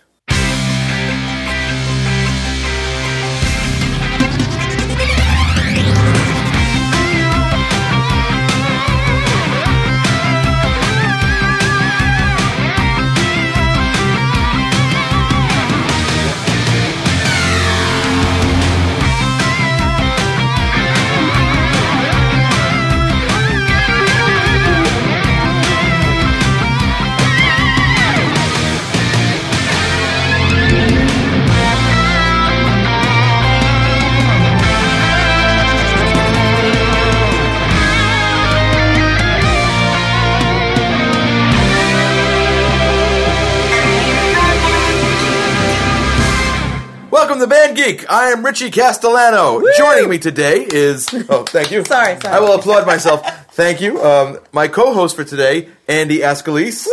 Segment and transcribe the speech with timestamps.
[47.91, 48.09] To Band Geek.
[48.09, 49.61] I am Richie Castellano.
[49.77, 51.83] Joining me today is oh, thank you.
[51.85, 52.35] Sorry, sorry.
[52.35, 53.25] I will applaud myself.
[53.53, 54.01] Thank you.
[54.03, 56.87] Um, my co-host for today, Andy Ascalise.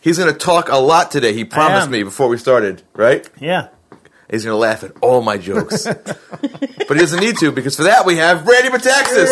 [0.00, 1.34] He's going to talk a lot today.
[1.34, 1.90] He promised am.
[1.92, 3.28] me before we started, right?
[3.38, 3.68] Yeah.
[4.30, 5.84] He's going to laugh at all my jokes,
[6.40, 9.26] but he doesn't need to because for that we have Brandy Metaxas,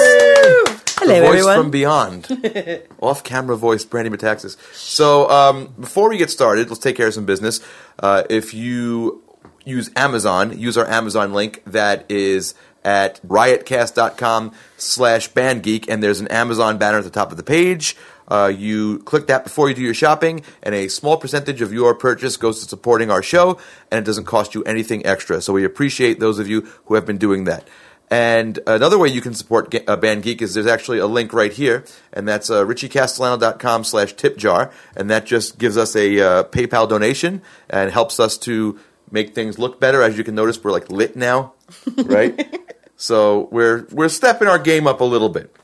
[0.98, 1.56] Hello, the voice everyone.
[1.56, 4.56] from beyond, off-camera voice Brandy Metaxas.
[4.74, 7.60] So um, before we get started, let's take care of some business.
[8.00, 9.22] Uh, if you
[9.68, 16.28] use Amazon, use our Amazon link that is at riotcast.com slash bandgeek, and there's an
[16.28, 17.96] Amazon banner at the top of the page.
[18.28, 21.94] Uh, you click that before you do your shopping, and a small percentage of your
[21.94, 23.58] purchase goes to supporting our show,
[23.90, 25.40] and it doesn't cost you anything extra.
[25.40, 27.66] So we appreciate those of you who have been doing that.
[28.10, 31.32] And another way you can support Ge- uh, Band Geek is there's actually a link
[31.32, 36.44] right here, and that's uh, richiecastellano.com slash tipjar, and that just gives us a uh,
[36.44, 38.78] PayPal donation and helps us to
[39.10, 40.02] make things look better.
[40.02, 41.54] As you can notice, we're like lit now,
[41.96, 42.58] right?
[42.96, 45.54] so we're we're stepping our game up a little bit.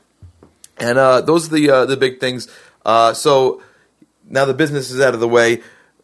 [0.77, 2.47] And uh, those are the uh, the big things.
[2.85, 3.61] Uh, so
[4.27, 5.61] now the business is out of the way.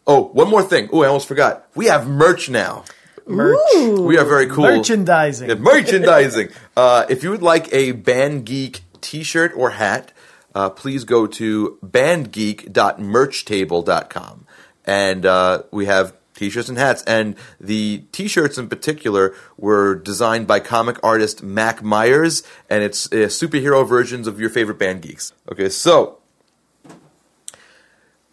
[0.08, 0.90] Oh, one more thing.
[0.92, 1.68] Oh, I almost forgot.
[1.76, 2.86] We have merch now.
[3.28, 3.60] Merch.
[3.76, 4.64] We are very cool.
[4.64, 5.50] Merchandising.
[5.50, 6.50] Yeah, merchandising.
[6.78, 10.12] uh, if you would like a Band Geek T-shirt or hat,
[10.56, 14.46] uh, please go to bandgeek.merchtable.com,
[14.86, 17.04] and uh, we have T-shirts and hats.
[17.04, 23.28] And the T-shirts in particular were designed by comic artist Mac Myers, and it's uh,
[23.28, 25.34] superhero versions of your favorite band geeks.
[25.52, 26.18] Okay, so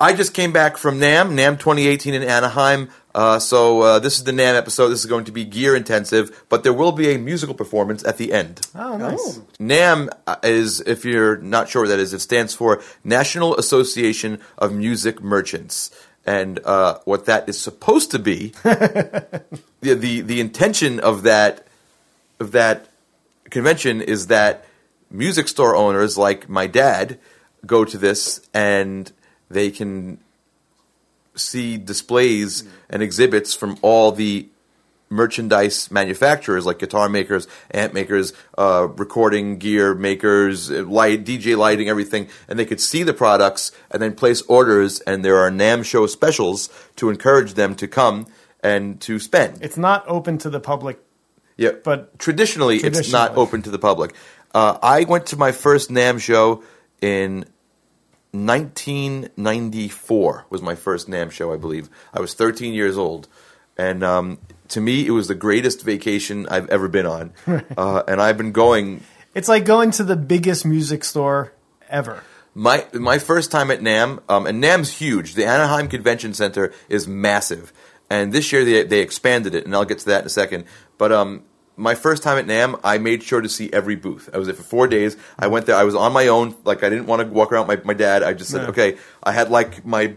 [0.00, 2.88] I just came back from NAMM, NAMM 2018 in Anaheim.
[3.14, 4.88] Uh, so uh, this is the NAMM episode.
[4.88, 8.16] This is going to be gear intensive, but there will be a musical performance at
[8.16, 8.66] the end.
[8.74, 9.40] Oh, nice.
[9.60, 14.40] NAMM uh, is, if you're not sure what that is, it stands for National Association
[14.56, 15.90] of Music Merchants.
[16.28, 19.42] And uh, what that is supposed to be, the,
[19.80, 21.66] the the intention of that
[22.38, 22.90] of that
[23.48, 24.66] convention is that
[25.10, 27.18] music store owners like my dad
[27.64, 29.10] go to this and
[29.48, 30.18] they can
[31.34, 34.48] see displays and exhibits from all the
[35.10, 41.88] merchandise manufacturers like guitar makers, amp makers, uh, recording gear makers, uh, light, DJ lighting,
[41.88, 45.00] everything, and they could see the products and then place orders.
[45.00, 48.26] And there are NAMM show specials to encourage them to come
[48.62, 49.58] and to spend.
[49.62, 51.00] It's not open to the public.
[51.56, 54.14] Yeah, But traditionally, it's not open to the public.
[54.54, 56.62] Uh, I went to my first NAMM show
[57.00, 57.44] in
[58.30, 60.46] 1994.
[60.50, 61.90] Was my first NAMM show, I believe.
[62.14, 63.26] I was 13 years old,
[63.76, 67.32] and um, to me, it was the greatest vacation I've ever been on.
[67.76, 69.02] uh, and I've been going.
[69.34, 71.52] It's like going to the biggest music store
[71.88, 72.22] ever.
[72.54, 75.34] My my first time at NAMM, um, and NAMM's huge.
[75.34, 77.72] The Anaheim Convention Center is massive,
[78.10, 80.64] and this year they they expanded it, and I'll get to that in a second.
[80.96, 81.44] But um,
[81.76, 84.28] my first time at NAMM, I made sure to see every booth.
[84.34, 85.16] I was there for four days.
[85.38, 85.76] I went there.
[85.76, 86.56] I was on my own.
[86.64, 88.24] Like I didn't want to walk around with my my dad.
[88.24, 88.68] I just said, Yeah.
[88.70, 88.96] okay.
[89.22, 90.14] I had like my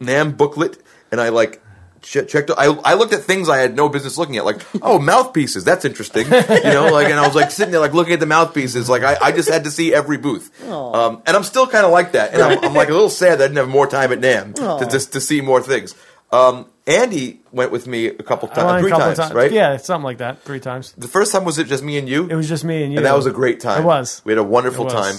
[0.00, 1.60] NAMM booklet, and I like.
[2.04, 2.50] Che- Checked.
[2.56, 5.64] I, I looked at things I had no business looking at, like oh mouthpieces.
[5.64, 6.90] That's interesting, you know.
[6.92, 8.88] Like, and I was like sitting there, like looking at the mouthpieces.
[8.88, 11.92] Like, I, I just had to see every booth, um, and I'm still kind of
[11.92, 12.34] like that.
[12.34, 14.54] And I'm, I'm like a little sad that I didn't have more time at NAMM
[14.80, 15.94] to just to see more things.
[16.30, 19.50] Um, Andy went with me a couple times, went a three couple times, of right?
[19.52, 20.42] Yeah, something like that.
[20.42, 20.92] Three times.
[20.98, 22.26] The first time was it just me and you?
[22.28, 22.98] It was just me and you.
[22.98, 23.82] and that was a great time.
[23.82, 24.20] It was.
[24.24, 25.14] We had a wonderful time,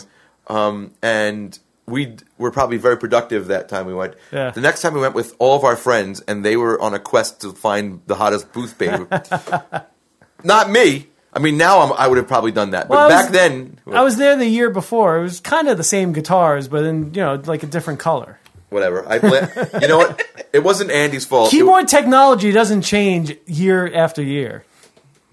[0.47, 4.15] um, and we were probably very productive that time we went.
[4.31, 4.51] Yeah.
[4.51, 6.99] The next time we went with all of our friends, and they were on a
[6.99, 9.07] quest to find the hottest booth babe.
[10.43, 11.07] Not me.
[11.33, 13.79] I mean, now I'm, I would have probably done that, but Well, back was- then,
[13.91, 15.17] I was there the year before.
[15.17, 18.39] It was kind of the same guitars, but in you know like a different color.
[18.69, 19.07] whatever.
[19.07, 19.41] I play,
[19.81, 20.21] you know what?
[20.53, 21.49] It wasn't Andy's fault.
[21.53, 24.63] It- Keyboard technology doesn't change year after year.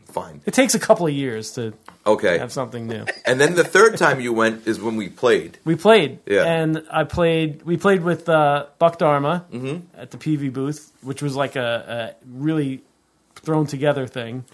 [0.06, 0.40] fine.
[0.44, 1.72] It takes a couple of years to
[2.06, 2.38] Okay.
[2.38, 3.04] have something new.
[3.24, 5.58] And then the third time you went is when we played.
[5.64, 6.44] We played, Yeah.
[6.44, 7.62] and I played.
[7.62, 10.00] We played with uh, Buck Dharma Mm-hmm.
[10.00, 12.82] at the PV booth, which was like a, a really
[13.36, 14.44] thrown together thing.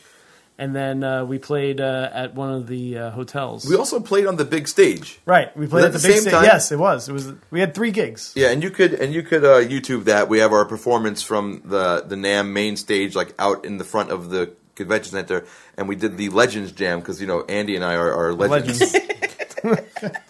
[0.61, 3.65] And then uh, we played uh, at one of the uh, hotels.
[3.65, 5.21] We also played on the big stage.
[5.25, 6.45] right, we played at the, the big same sta- time?
[6.47, 7.09] Yes, it was.
[7.09, 7.33] It was.
[7.53, 8.33] We had three gigs.
[8.35, 10.29] Yeah, and you could and you could uh, YouTube that.
[10.29, 14.11] We have our performance from the the NAMM main stage, like out in the front
[14.11, 15.45] of the convention center,
[15.77, 18.81] and we did the Legends Jam because you know Andy and I are, are legends.
[19.63, 20.17] Legends.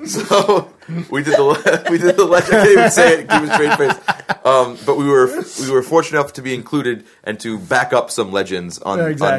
[0.06, 0.72] So
[1.10, 2.54] we did the we did the legend.
[2.54, 3.28] I can't even say it.
[3.28, 4.46] Keep a straight face.
[4.46, 5.28] Um, but we were
[5.60, 9.04] we were fortunate enough to be included and to back up some legends on Yeah,
[9.04, 9.38] on exactly.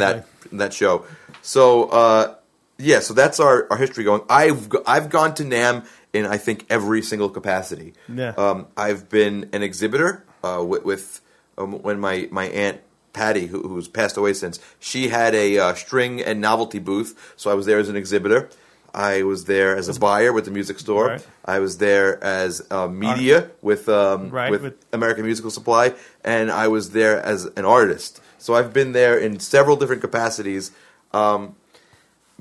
[0.51, 1.06] that that show.
[1.42, 2.36] So uh,
[2.77, 4.22] yeah, so that's our, our history going.
[4.30, 7.94] I've I've gone to NAMM in I think every single capacity.
[8.07, 8.34] Yeah.
[8.38, 11.22] Um, I've been an exhibitor uh, with, with
[11.57, 12.81] um, when my my aunt.
[13.13, 17.52] Patty, who, who's passed away since, she had a uh, string and novelty booth, so
[17.52, 18.50] I was there as an exhibitor.
[18.94, 21.08] I was there as a buyer with the music store.
[21.08, 21.28] Right.
[21.46, 25.94] I was there as uh, media with um, Right, with, with- American Musical Supply,
[26.25, 28.22] and I was there as an artist.
[28.38, 30.72] So I've been there in several different capacities.
[31.13, 31.56] Um,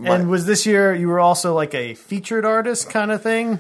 [0.00, 3.58] my- and was this year you were also like a featured artist kind of thing?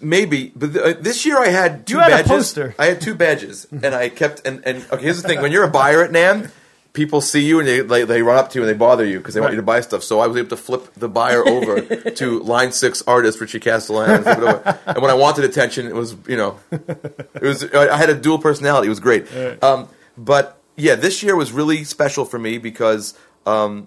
[0.00, 2.28] maybe, but th- uh, this year I had two You had a badges.
[2.30, 2.74] poster.
[2.78, 5.02] I had two badges, and I kept and, and okay.
[5.02, 6.50] Here's the thing: when you're a buyer at NAMM.
[6.94, 9.16] People see you and they, they, they run up to you and they bother you
[9.16, 10.02] because they want you to buy stuff.
[10.02, 11.80] So I was able to flip the buyer over
[12.20, 14.16] to line six artist Richie Castellano.
[14.16, 14.78] and flip it over.
[14.88, 18.38] And when I wanted attention, it was you know, it was I had a dual
[18.38, 18.88] personality.
[18.88, 19.24] It was great.
[19.34, 19.62] Right.
[19.64, 23.14] Um, but yeah, this year was really special for me because
[23.46, 23.86] um,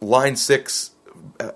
[0.00, 0.92] line six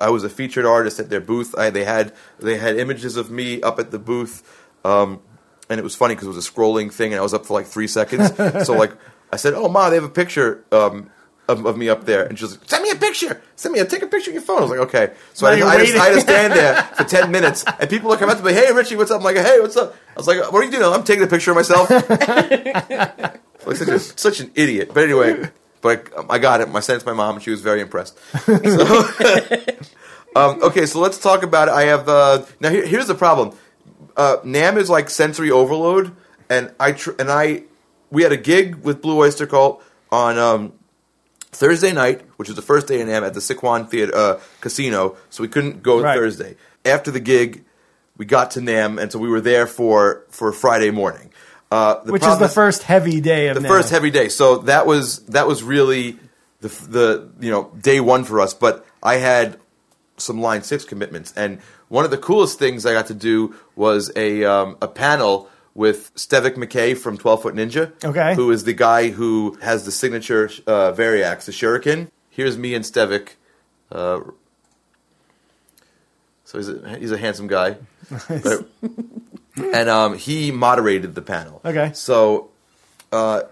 [0.01, 1.55] i was a featured artist at their booth.
[1.57, 4.43] I, they had they had images of me up at the booth
[4.85, 5.21] um,
[5.71, 7.55] and it was funny because it was a scrolling thing and i was up for
[7.55, 8.33] like three seconds.
[8.67, 8.93] So like
[9.33, 11.11] i said oh ma they have a picture um,
[11.49, 12.25] of, of me up there.
[12.27, 13.41] And she was like send me a picture!
[13.57, 14.59] Send me a take a picture of your phone.
[14.59, 15.15] I was like okay.
[15.33, 16.21] So I, I, just, I waiting.
[16.21, 19.11] stand there for 10 minutes and people are coming up to me hey richie what's
[19.11, 19.19] up?
[19.19, 19.95] I'm like hey what's up?
[20.11, 20.85] I was like what are you doing?
[20.85, 21.91] I'm taking a picture of myself.
[23.67, 24.91] Like such, a, such an idiot.
[24.95, 26.69] But anyway, but I, I got it.
[26.75, 28.19] I sent it to my mom, and she was very impressed.
[28.47, 29.09] So,
[30.37, 31.73] um, okay, so let's talk about it.
[31.73, 32.71] I have uh, now.
[32.71, 33.57] Here, here's the problem.
[34.17, 36.15] Uh, NAMM is like sensory overload,
[36.51, 37.65] and I tr- and I
[38.11, 40.73] we had a gig with Blue Oyster Cult on um,
[41.53, 45.17] Thursday night, which was the first day in NAMM at the Sycuan Theater uh, Casino.
[45.31, 46.15] So we couldn't go Right.
[46.17, 46.57] Thursday.
[46.85, 47.65] After the gig,
[48.17, 51.33] we got to NAMM, and so we were there for for Friday morning.
[51.71, 53.69] Uh, the Which is the first heavy day of the now.
[53.69, 54.29] first heavy day.
[54.29, 56.19] So that was that was really
[56.61, 58.55] the the you know day one for us.
[58.55, 59.59] But I had
[60.17, 64.11] some line six commitments, and one of the coolest things I got to do was
[64.17, 67.93] a um, a panel with Stevic McKay from Twelve Foot Ninja.
[68.03, 68.35] Okay.
[68.35, 72.09] who is the guy who has the signature uh, Variax, the Shuriken.
[72.31, 73.31] Here's me and Stevic.
[73.93, 74.21] Uh,
[76.45, 77.77] so he's a, he's a handsome guy.
[78.29, 78.67] But-
[79.61, 81.61] and um, he moderated the panel.
[81.65, 81.93] Okay.
[81.95, 82.51] So,
[83.13, 83.43] uh,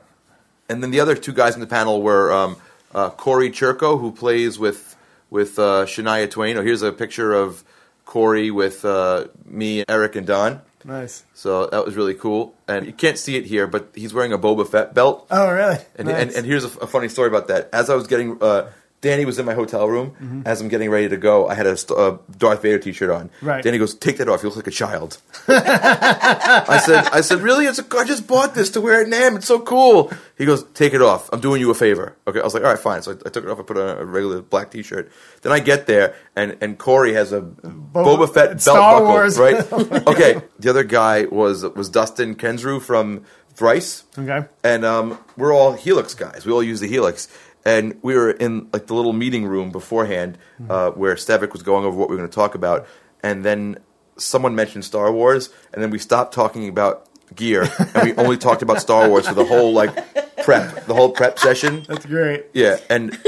[0.69, 2.57] and then the other two guys in the panel were um,
[2.95, 4.97] uh, Corey Churko, who plays with
[5.31, 6.57] with uh, Shania Twain.
[6.57, 7.65] Oh, here's a picture of
[8.05, 10.61] Corey with uh, me, Eric, and Don.
[10.85, 11.25] Nice.
[11.35, 12.55] So that was really cool.
[12.69, 15.27] And you can't see it here, but he's wearing a Boba Fett belt.
[15.33, 15.79] Oh, really?
[15.97, 16.23] And, Nice.
[16.23, 17.71] and, and here's a, a funny story about that.
[17.73, 18.71] As I was getting, uh,
[19.07, 20.17] Danny was in my hotel room.
[20.21, 20.43] Mm-hmm.
[20.47, 23.31] As I'm getting ready to go, I had a, a Darth Vader T-shirt on.
[23.41, 23.63] Right.
[23.63, 24.43] Danny goes, "Take that off.
[24.43, 27.67] You look like a child." I said, "I said, really?
[27.67, 29.37] It's a, I just bought this to wear at NAMM.
[29.37, 31.31] It's so cool." He goes, "Take it off.
[31.33, 32.41] I'm doing you a favor." Okay.
[32.41, 33.61] I was like, "All right, fine." So I, I took it off.
[33.61, 35.13] I put on a regular black T-shirt.
[35.43, 39.39] Then I get there, and and Corey has a Boba, Fett belt Star buckle, Wars.
[39.39, 39.73] right?
[40.09, 40.43] okay.
[40.59, 43.25] The other guy was was Dustin Kensrue from
[43.57, 44.05] Thrice.
[44.19, 44.47] Okay.
[44.63, 46.45] And um, we're all Helix guys.
[46.45, 47.29] We all use the Helix.
[47.67, 50.39] And we were in like the little meeting room beforehand
[50.71, 52.87] uh, where Stevic was going over what we were going to talk about.
[53.25, 53.79] And then
[54.17, 55.51] someone mentioned Star Wars.
[55.75, 57.69] And then we stopped talking about gear.
[57.95, 59.93] and we only talked about Star Wars for the whole like
[60.45, 61.85] prep, the whole prep session.
[61.89, 62.47] That's great.
[62.53, 62.79] Yeah.
[62.89, 63.19] And,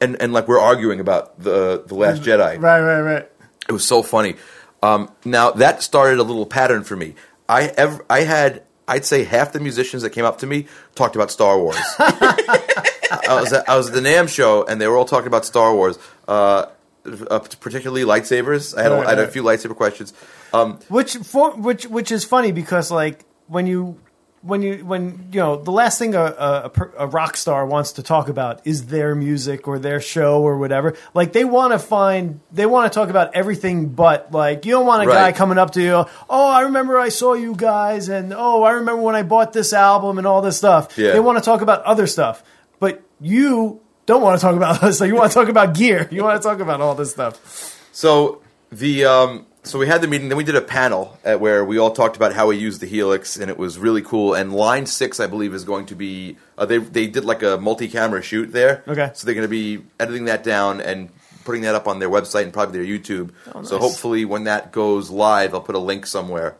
[0.00, 2.58] and, and like we're arguing about the, the Last Jedi.
[2.58, 3.30] Right, right, right.
[3.68, 4.36] It was so funny.
[4.82, 7.14] Um, now that started a little pattern for me.
[7.46, 11.16] I ever, I had I'd say half the musicians that came up to me talked
[11.16, 11.76] about Star Wars.
[11.98, 15.44] I was at, I was at the NAMM show and they were all talking about
[15.44, 16.66] Star Wars, uh,
[17.04, 18.76] uh, particularly lightsabers.
[18.76, 20.12] I had, a, Right, I had a few lightsaber questions.
[20.52, 23.98] Um, Which for which which is funny because like when you
[24.46, 28.02] when you when you know the last thing a, a, a rock star wants to
[28.02, 30.96] talk about is their music or their show or whatever.
[31.14, 34.86] Like they want to find they want to talk about everything, but like you don't
[34.86, 36.04] want a guy coming up to you.
[36.30, 39.72] Oh, I remember I saw you guys, and oh, I remember when I bought this
[39.72, 40.96] album and all this stuff.
[40.96, 41.12] Yeah.
[41.12, 42.42] They want to talk about other stuff,
[42.78, 44.98] but you don't want to talk about this.
[44.98, 46.08] So you want to talk about gear.
[46.10, 47.88] You want to talk about all this stuff.
[47.92, 50.28] So the um, so we had the meeting.
[50.28, 53.36] Then we did a panel where we all talked about how we use the Helix,
[53.36, 54.34] and it was really cool.
[54.34, 57.58] And line six, I believe, is going to be uh, they they did like a
[57.58, 58.82] multi-camera shoot there.
[58.86, 59.10] Okay.
[59.14, 61.10] So they're going to be editing that down and
[61.44, 63.30] putting that up on their website and probably their YouTube.
[63.54, 66.56] Oh, So hopefully, when that goes live, I'll put a link somewhere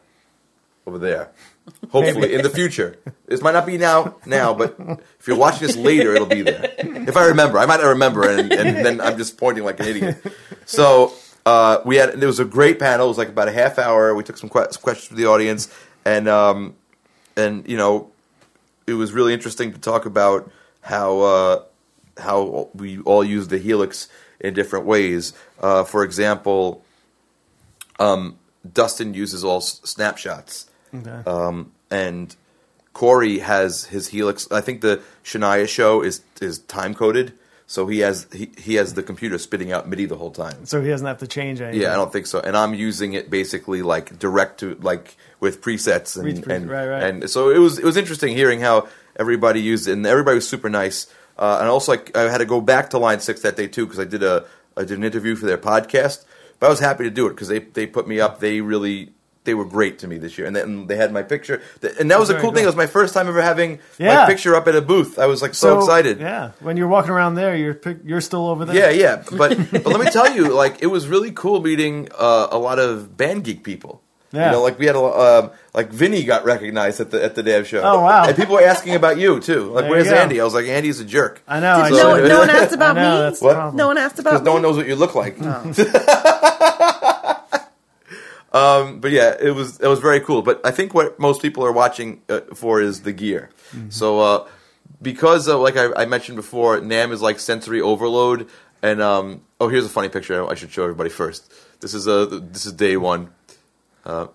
[0.87, 1.31] over there.
[1.91, 2.97] Hopefully, in the future.
[3.27, 4.77] This might not be now, now, but
[5.19, 6.73] if you're watching this later, it'll be there.
[6.79, 9.87] If I remember, I might not remember, and, and then I'm just pointing like an
[9.89, 10.17] idiot.
[10.65, 11.13] So
[11.47, 13.07] uh, we had there was a great panel.
[13.07, 14.15] It was like about a half hour.
[14.15, 15.73] We took some, que- some questions from the audience,
[16.05, 16.75] and um,
[17.37, 18.11] and you know,
[18.87, 20.51] it was really interesting to talk about
[20.83, 21.63] how uh,
[22.19, 24.09] how we all use the Helix
[24.41, 25.33] in different ways.
[25.61, 26.85] Uh, for example,
[27.99, 28.37] um,
[28.73, 31.23] Dustin uses all s- snapshots Okay.
[31.31, 32.35] um, and
[32.93, 34.51] Corey has his Helix.
[34.51, 37.33] I think the Shania show is is time coded,
[37.67, 40.67] so he has he, he has the computer spitting out MIDI the whole time.
[40.67, 41.83] so he doesn't have to change anything.
[41.83, 42.41] Yeah, I don't think so.
[42.41, 46.87] And I'm using it basically like direct to like with presets and pre- and, right,
[46.87, 47.03] right.
[47.03, 50.49] and so it was it was interesting hearing how everybody used it and everybody was
[50.49, 51.13] super nice.
[51.39, 53.85] Uh, and also like, I had to go back to Line Six that day too
[53.85, 54.47] because I did a
[54.77, 56.25] I did an interview for their podcast.
[56.59, 58.41] But I was happy to do it because they they put me up.
[58.41, 59.13] They really
[59.47, 61.63] they were great to me this year, and then they had my picture.
[61.99, 62.65] And that was a Very cool thing.
[62.65, 64.15] It was my first time ever having Yeah.
[64.17, 65.19] my picture up at a booth.
[65.19, 66.21] I was like so, excited.
[66.21, 68.77] Yeah, when you're walking around there, you're you're still over there.
[68.77, 72.49] Yeah, yeah, but but let me tell you, like it was really cool meeting uh,
[72.51, 74.03] a lot of band geek people.
[74.33, 74.47] Yeah.
[74.47, 77.43] You know, like we had a um, like Vinny got recognized at the at the
[77.45, 77.81] damn show.
[77.81, 78.25] Oh, wow.
[78.27, 79.71] And people were asking about you too.
[79.71, 80.09] Like, There where's.
[80.09, 80.41] Andy?
[80.41, 81.43] I was like, Andy's a jerk.
[81.47, 81.73] I know.
[81.75, 83.37] I So- no, no one asked about know, me.
[83.39, 83.75] What?
[83.75, 85.37] No one asked about Because no one knows what you look like.
[85.41, 85.63] Oh.
[88.57, 90.43] um, but yeah, it was it was very cool.
[90.43, 93.51] But I think what most people are watching uh, for is the gear.
[93.71, 93.91] Mm-hmm.
[93.91, 94.49] So uh,
[95.03, 98.49] because uh, like I, I mentioned before, NAMM is like sensory overload.
[98.83, 100.47] And um, oh, here's a funny picture.
[100.49, 101.53] I should show everybody first.
[101.81, 103.33] This is a this is day one.
[104.05, 104.29] Uh,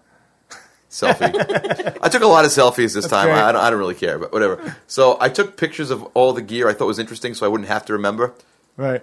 [0.90, 1.98] selfie.
[2.02, 3.30] I took a lot of selfies this time.
[3.30, 4.76] I, I, don't, I don't really care, but whatever.
[4.88, 7.70] So I took pictures of all the gear I thought was interesting, so I wouldn't
[7.70, 8.34] have to remember.
[8.76, 9.02] Right.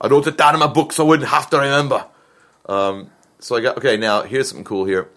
[0.00, 2.06] I wrote it down in my book so I wouldn't have to remember.
[2.66, 3.10] Um,
[3.42, 3.96] so I got okay.
[3.96, 5.08] Now here's something cool here.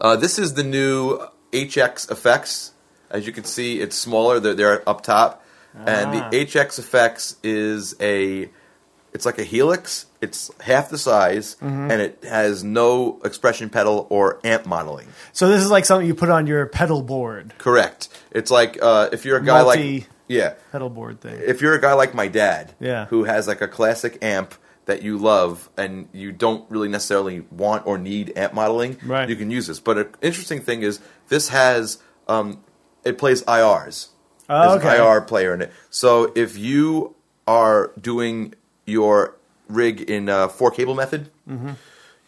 [0.00, 1.18] Uh, this is the new
[1.52, 2.72] HX effects.
[3.10, 4.40] As you can see, it's smaller.
[4.40, 5.44] They're, they're up top,
[5.74, 6.30] and the Ah.
[6.30, 8.50] HX effects is a.
[9.12, 10.04] It's like a helix.
[10.20, 11.90] It's half the size, Mm-hmm.
[11.90, 15.08] and it has no expression pedal or amp modeling.
[15.32, 18.08] So this is like something you put on your pedal board, Correct.
[18.32, 21.40] It's like uh, if you're a guy Multi- like yeah, pedal board thing.
[21.46, 23.06] if you're a guy like my dad, Yeah.
[23.06, 24.54] who has like a classic amp
[24.86, 29.28] that you love and you don't really necessarily want or need amp modeling, Right.
[29.28, 29.78] you can use this.
[29.80, 32.62] But an interesting thing is this has um,
[33.04, 34.08] it plays IRs.
[34.48, 35.72] Oh, There's an IR player in it.
[35.90, 37.14] So if you
[37.48, 38.54] are doing
[38.86, 39.36] your
[39.68, 41.70] rig in uh, four cable method, Mm-hmm.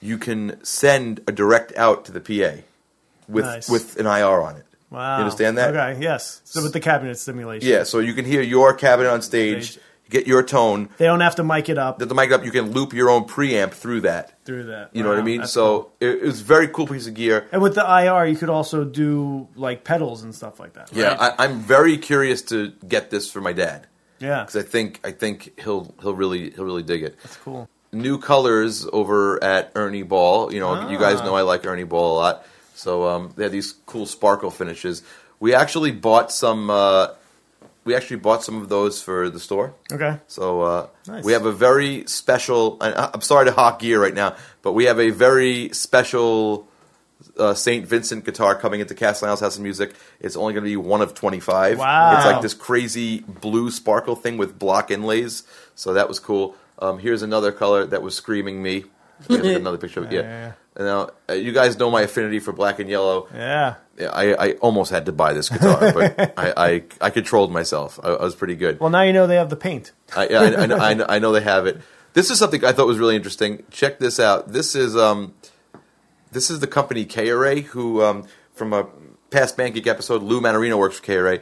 [0.01, 2.63] you can send a direct out to the PA
[3.29, 3.69] with Nice.
[3.69, 4.65] with an IR on it.
[4.91, 5.17] Wow.
[5.19, 5.75] You understand that?
[5.77, 6.01] Okay.
[6.03, 6.41] Yes.
[6.45, 7.69] So with the cabinet stimulation.
[7.69, 9.85] Yeah, so you can hear your cabinet on stage, Stage.
[10.11, 10.89] Get your tone.
[10.99, 13.25] They don't have to mic it up The mic up, you can loop your own
[13.25, 14.45] preamp through that.
[14.45, 14.91] through that.
[14.95, 15.47] You know what I mean?
[15.47, 15.93] So cool.
[16.01, 17.47] it, it was a very cool piece of gear.
[17.53, 20.91] And with the IR, you could also do like pedals and stuff like that.
[20.93, 21.33] Yeah, right?
[21.39, 23.87] I, I'm very curious to get this for my dad
[24.19, 24.41] yeah.
[24.43, 27.19] because I think I think he'll he'll really he'll really dig it.
[27.23, 27.69] That's cool.
[27.93, 30.53] New colors over at Ernie Ball.
[30.53, 31.25] You know, you guys Ah.
[31.25, 32.47] know I like Ernie Ball a lot.
[32.75, 35.03] So um, they had these cool sparkle finishes.
[35.41, 36.71] We actually bought some.
[36.71, 37.09] Uh,
[37.89, 39.75] we actually bought some of those for the store.
[39.91, 40.19] Okay.
[40.29, 41.25] So uh, Nice.
[41.25, 42.77] we have a very special.
[42.81, 46.69] I- I'm sorry to hawk gear right now, but we have a very special
[47.39, 49.95] uh, Saint Vincent guitar coming into Castellanos House of Music.
[50.21, 51.79] It's only going to be one of 25.
[51.79, 52.17] Wow.
[52.17, 55.43] It's like this crazy blue sparkle thing with block inlays.
[55.75, 56.55] So that was cool.
[56.79, 58.85] Um, here's another color that was screaming me.
[59.29, 60.15] Another picture of it.
[60.15, 60.85] Yeah, yeah.
[60.85, 63.27] Now uh, you guys know my affinity for black and yellow.
[63.35, 63.75] Yeah.
[63.99, 67.99] Yeah, I, I almost had to buy this guitar, but I, I, I controlled myself.
[68.03, 68.79] I, I was pretty good.
[68.81, 69.93] Well, now you know they have the paint.
[70.17, 71.81] I, I, I, know- I, I know they have it.
[72.13, 73.65] This is something I thought was really interesting.
[73.71, 74.53] Check this out.
[74.53, 75.35] This is um,
[76.33, 78.25] this is the company K-array, who um,
[78.55, 78.87] from a
[79.31, 81.41] past Band Geek episode, Lou Manarino works for K-array.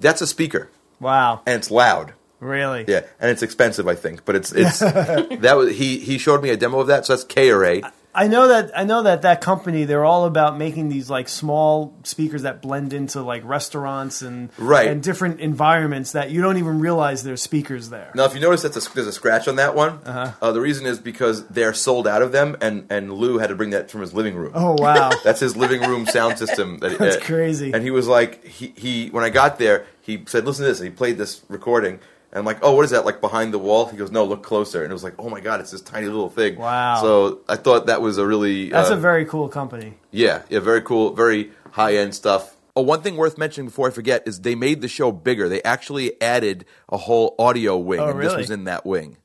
[0.00, 0.70] That's a speaker,
[1.00, 1.42] Wow.
[1.46, 2.14] and it's loud.
[2.40, 2.84] Really?
[2.88, 6.50] Yeah, and it's expensive, I think, but it's it's that was he he showed me
[6.50, 7.06] a demo of that.
[7.06, 7.82] So that's K-array.
[8.14, 11.94] I know that I know that that company they're all about making these like small
[12.04, 14.88] speakers that blend into like restaurants and Right.
[14.88, 18.10] and different environments that you don't even realize there's speakers there.
[18.14, 20.98] Now, if you notice that there's a scratch on that one, uh the reason is
[20.98, 24.12] because they're sold out of them, and, and Lou had to bring that from his
[24.12, 24.52] living room.
[24.54, 25.10] Oh wow.
[25.24, 26.78] That's his living room sound system.
[26.80, 27.72] That, That's uh, crazy.
[27.72, 30.80] And he was like, he, he when I got there, he said, "Listen to this."
[30.80, 32.00] And he played this recording,
[32.32, 33.04] and I'm like, "Oh, what is that?
[33.04, 35.40] Like behind the wall?" He goes, "No, look closer." And it was like, "Oh my
[35.40, 37.00] god, it's this tiny little thing." Wow.
[37.00, 39.94] So I thought that was a really That's uh, a very cool company.
[40.10, 42.56] yeah, yeah, very cool, very high end stuff.
[42.74, 45.46] Oh, one thing worth mentioning before I forget is they made the show bigger.
[45.48, 49.18] They actually added a whole audio wing, Oh, and this was in that wing.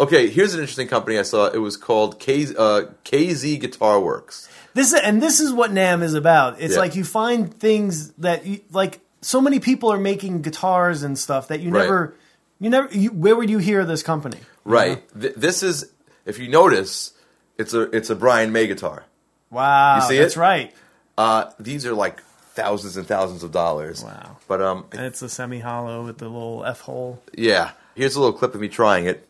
[0.00, 1.46] Okay, here's an interesting company I saw.
[1.46, 4.48] It was called K, uh, KZ Guitar Works.
[4.72, 6.60] This and this is what NAMM is about.
[6.60, 6.80] It's Yeah.
[6.80, 9.00] like you find things that you like.
[9.20, 11.82] So many people are making guitars and stuff that you Right.
[11.82, 12.14] never,
[12.60, 12.88] you never.
[12.96, 14.38] You, where would you hear this company?
[14.64, 15.02] Right.
[15.20, 15.90] Th- this is,
[16.24, 17.12] if you notice,
[17.58, 19.04] it's a it's a Brian May guitar.
[19.50, 20.20] Wow, You see it?
[20.22, 20.40] that's it?
[20.40, 20.74] right.
[21.16, 22.20] Uh, these are like
[22.54, 24.02] thousands and thousands of dollars.
[24.02, 24.36] Wow.
[24.48, 27.22] But um, And it's a semi hollow with the little f hole.
[27.36, 27.72] yeah.
[27.94, 29.28] Here's a little clip of me trying it.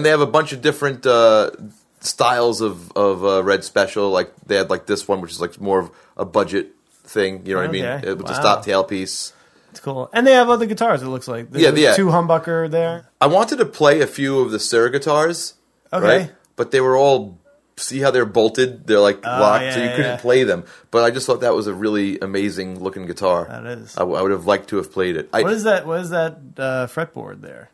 [0.00, 1.50] And they have a bunch of different uh,
[2.00, 4.10] styles of of uh, red special.
[4.10, 6.72] Like they had like this one, which is like more of a budget
[7.04, 7.44] thing.
[7.46, 7.84] You know what I mean?
[7.84, 8.08] Okay.
[8.08, 8.40] Uh, With the Wow.
[8.40, 9.32] stop tail piece.
[9.70, 10.08] It's cool.
[10.12, 11.02] And they have other guitars.
[11.02, 11.94] It looks like There's Yeah, yeah.
[11.94, 13.08] two humbucker there.
[13.20, 15.54] I wanted to play a few of the Sir guitars,
[15.92, 16.04] Okay.
[16.06, 16.30] right?
[16.56, 17.38] But they were all
[17.76, 18.86] see how they're bolted.
[18.86, 20.20] They're like locked, Oh, yeah, so you yeah, couldn't yeah.
[20.20, 20.64] play them.
[20.90, 23.46] But I just thought that was a really amazing looking guitar.
[23.48, 23.96] That is.
[23.96, 25.30] I, w- I would have liked to have played it.
[25.32, 25.86] I, What is that?
[25.86, 27.70] What is that uh, fretboard there?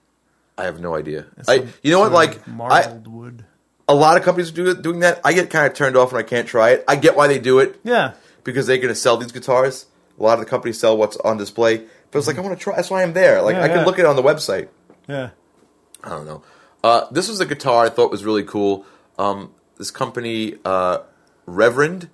[0.59, 1.27] I have no idea.
[1.37, 2.13] It's I, some you know what?
[2.13, 3.45] Like I, wood.
[3.89, 5.21] a lot of companies do doing that.
[5.25, 6.85] I get kind of turned off when I can't try it.
[6.89, 7.79] I get why they do it.
[7.85, 8.15] Yeah.
[8.45, 9.87] because they're going to sell these guitars.
[10.19, 11.85] A lot of the companies sell what's on display.
[12.11, 12.77] But it's like I want to try.
[12.77, 13.43] That's why I'm there.
[13.43, 13.85] Like Yeah, I can yeah.
[13.85, 14.69] look at it on the website.
[15.09, 15.31] Yeah.
[16.03, 16.43] I don't know.
[16.83, 18.87] Uh, this was a guitar I thought was really cool.
[19.19, 20.99] Um, this company, uh,
[21.45, 22.09] Reverend.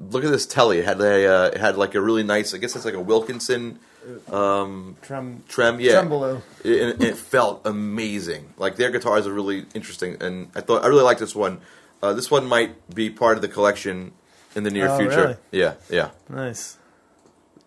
[0.00, 0.78] Look at this telly.
[0.78, 2.54] It had a, uh, it had like a really nice.
[2.54, 3.78] I guess it's like a Wilkinson
[4.30, 4.96] Trem-
[5.48, 5.80] trem.
[5.80, 6.42] Yeah, Tremolo.
[6.64, 8.54] It, and it felt amazing.
[8.56, 11.60] Like their guitars are really interesting, and I thought I really like this one.
[12.02, 14.12] Uh, this one might be part of the collection
[14.56, 15.16] in the near Oh, future.
[15.20, 15.36] really?
[15.52, 16.10] Yeah, yeah.
[16.30, 16.78] Nice.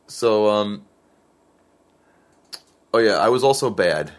[0.08, 0.86] So, um,
[2.94, 4.12] oh yeah, I was also bad.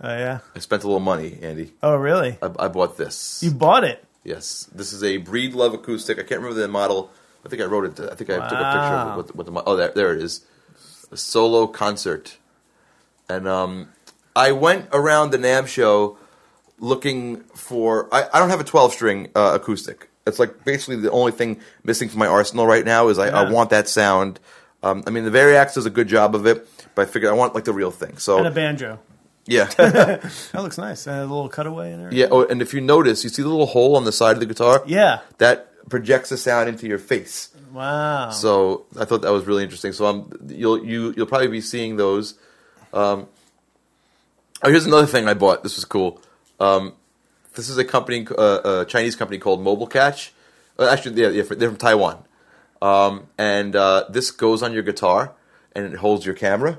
[0.00, 0.40] Oh yeah.
[0.54, 1.72] I spent a little money, Andy.
[1.82, 2.36] Oh really?
[2.42, 3.42] I, I bought this.
[3.42, 4.04] You bought it?
[4.24, 6.18] yes, this is a Breedlove acoustic.
[6.18, 7.10] I can't remember the model.
[7.44, 8.00] I think I wrote it.
[8.10, 9.14] I think I took a picture of Wow.
[9.14, 9.16] it.
[9.16, 10.44] With, with the, oh, there, there it is.
[11.10, 12.38] A solo concert,
[13.28, 13.88] and um,
[14.34, 16.16] I went around the NAMM show
[16.78, 18.08] looking for.
[18.14, 20.08] I, I don't have a twelve string uh, acoustic.
[20.26, 23.50] It's like basically the only thing missing from my arsenal right now is I, I
[23.50, 24.38] want that sound.
[24.82, 27.34] Um, I mean, the Variax does a good job of it, but I figured I
[27.34, 28.18] want like the real thing.
[28.18, 29.00] So And a banjo.
[29.46, 29.64] yeah.
[29.76, 31.06] That looks nice.
[31.08, 32.14] And a little cutaway in there.
[32.14, 34.40] Yeah, oh, and if you notice, you see the little hole on the side of
[34.40, 34.82] the guitar?
[34.86, 35.20] Yeah.
[35.38, 37.50] That projects the sound into your face.
[37.72, 38.30] Wow.
[38.30, 39.92] So I thought that was really interesting.
[39.92, 42.34] So um, you'll you you'll probably be seeing those.
[42.92, 43.26] Um,
[44.62, 45.62] oh, here's another thing I bought.
[45.62, 46.20] This was cool.
[46.60, 46.94] Um,
[47.54, 50.32] this is a company, uh, a Chinese company called Mobile Catch.
[50.78, 52.24] Uh, actually, yeah, yeah, they're from Taiwan.
[52.80, 55.32] Um, and uh, this goes on your guitar,
[55.74, 56.78] and it holds your camera.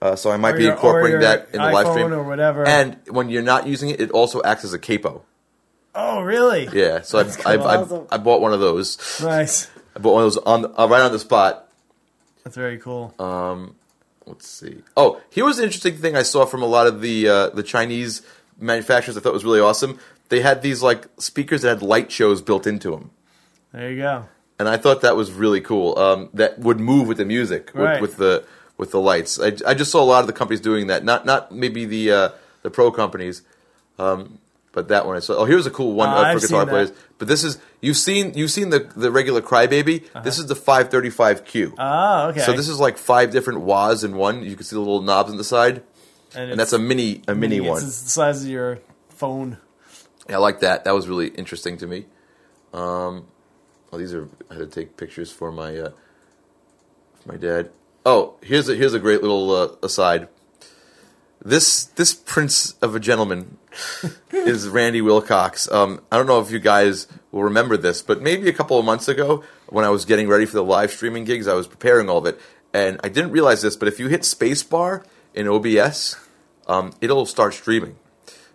[0.00, 2.66] Uh, so I might Or be your- incorporating that in the live stream or whatever.
[2.66, 5.22] And when you're not using it, it also acts as a capo.
[5.94, 6.68] Oh really?
[6.72, 8.04] Yeah, so I, I, I.
[8.12, 8.98] I bought one of those.
[9.22, 9.70] Nice.
[9.94, 11.68] I bought one of those on uh, right on the spot.
[12.44, 13.14] That's very cool.
[13.18, 13.76] Um,
[14.26, 14.82] Let's see.
[14.96, 17.62] Oh, here was an interesting thing I saw from a lot of the uh, the
[17.64, 18.22] Chinese
[18.58, 19.16] manufacturers.
[19.16, 19.98] I thought was really awesome.
[20.28, 23.10] They had these like speakers that had light shows built into them,
[23.72, 24.26] there you go.
[24.58, 25.98] and I thought that was really cool.
[25.98, 28.00] Um, that would move with the music with, Right.
[28.00, 28.46] with the
[28.78, 29.38] with the lights.
[29.40, 31.04] I, I just saw a lot of the companies doing that.
[31.04, 32.28] Not not maybe the uh,
[32.62, 33.42] the pro companies,
[33.98, 34.38] um,
[34.72, 35.36] but that one I saw.
[35.36, 36.68] Oh, here's a cool one Uh, uh, for guitar seen that.
[36.68, 36.92] players.
[37.18, 40.04] But this is you've seen you've seen the the regular Crybaby.
[40.24, 41.74] This is the 535Q.
[41.78, 42.40] Oh, okay.
[42.40, 44.42] So this is like five different wahs in one.
[44.42, 45.82] You can see the little knobs on the side,
[46.34, 49.58] and that's a mini a mini, one it's the size of your phone.
[50.28, 50.84] Yeah, I like that.
[50.84, 52.06] That was really interesting to me.
[52.72, 53.26] Um,
[53.92, 55.90] oh, these are I had to take pictures for my uh,
[57.20, 57.70] for my dad.
[58.06, 60.28] Oh, here's a here's a great little uh, aside.
[61.44, 63.58] This this prince of a gentleman
[64.32, 65.70] is Randy Wilcox.
[65.72, 68.84] Um, I don't know if you guys will remember this, but maybe a couple of
[68.84, 72.08] months ago, when I was getting ready for the live streaming gigs, I was preparing
[72.08, 72.40] all of it,
[72.72, 76.16] and I didn't realize this, but if you hit spacebar in OBS,
[76.68, 77.96] um, it'll start streaming.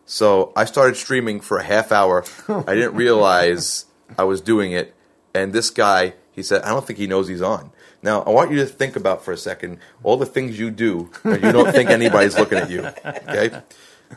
[0.06, 2.24] So I started streaming for a half hour.
[2.48, 3.86] I didn't realize
[4.18, 4.96] I was doing it,
[5.34, 7.72] and this guy, he said, I don't think he knows he's on.
[8.02, 11.10] Now I want you to think about for a second all the things you do,
[11.24, 12.86] and you don't think anybody's looking at you.
[13.06, 13.62] Okay.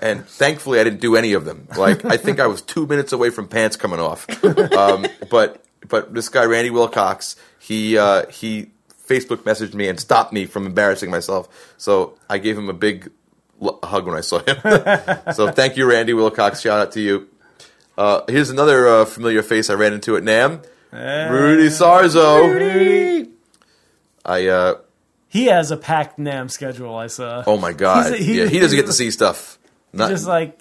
[0.01, 1.66] And thankfully, I didn't do any of them.
[1.77, 4.27] Like I think I was two minutes away from pants coming off.
[4.45, 8.71] Um, but but this guy Randy Wilcox, he uh, he
[9.07, 11.75] Facebook messaged me and stopped me from embarrassing myself.
[11.77, 13.11] So I gave him a big
[13.61, 14.57] l- hug when I saw him.
[15.35, 16.61] so thank you, Randy Wilcox.
[16.61, 17.29] Shout out to you.
[17.99, 20.64] Uh, here's another uh, familiar face I ran into at NAMM.
[20.93, 23.19] Rudy Sarzo.
[24.24, 24.74] I uh,
[25.28, 26.94] He has a packed NAMM schedule.
[26.94, 27.42] I saw.
[27.46, 29.59] oh my god, a- he- yeah, he doesn't get to see stuff.
[29.92, 30.59] Not, just like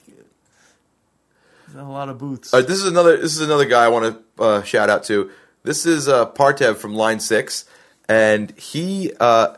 [1.78, 2.54] a lot of booths.
[2.54, 3.18] All right, this is another.
[3.18, 5.30] This is another guy I want to uh, shout out to.
[5.64, 7.66] This is uh, Partev from Line Six,
[8.08, 9.12] and he.
[9.20, 9.56] Uh,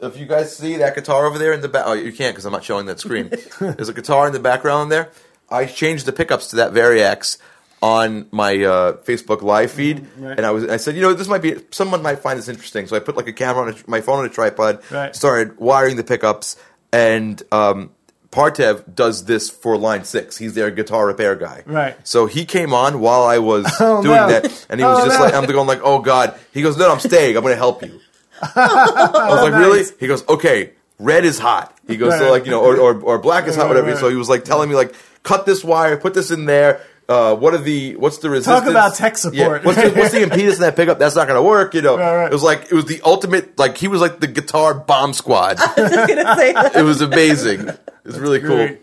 [0.00, 2.44] if you guys see that guitar over there in the back, oh, you can't because
[2.44, 3.30] I'm not showing that screen.
[3.60, 5.10] There's a guitar in the background there.
[5.50, 7.38] I changed the pickups to that Variax
[7.80, 10.36] on my uh, Facebook live feed, right.
[10.36, 12.86] and I was I said, you know, this might be someone might find this interesting.
[12.86, 15.14] So I put like a camera on a, my phone on a tripod, Right.
[15.14, 16.56] started wiring the pickups,
[16.92, 17.90] and um,
[18.30, 20.36] Partev does this for Line Six.
[20.36, 21.96] He's their guitar repair guy, Right.
[22.06, 24.28] So he came on while I was Oh, doing no.
[24.28, 25.24] that, and he was Oh, just no.
[25.24, 26.38] like, I'm going like, oh god.
[26.52, 27.36] He goes, no, no I'm staying.
[27.36, 28.00] I'm going to help you.
[28.42, 29.84] I was like, really?
[30.00, 31.76] He goes, okay, red is hot.
[31.86, 33.88] He goes, so like, you know, or, or, or black is hot, Right, whatever.
[33.92, 33.98] right.
[33.98, 36.80] So he was like telling me, like, cut this wire, put this in there.
[37.08, 38.60] Uh, what are the, what's the resistance?
[38.60, 39.62] Talk about tech support.
[39.62, 40.98] Yeah, what's, the, what's the impedance in that pickup?
[40.98, 41.96] That's not going to work, you know.
[41.96, 42.30] Right, right.
[42.30, 45.56] It was like, it was the ultimate, like, he was like the guitar bomb squad.
[45.60, 46.76] I was gonna say that.
[46.76, 47.66] it was amazing.
[47.68, 48.76] It was really cool.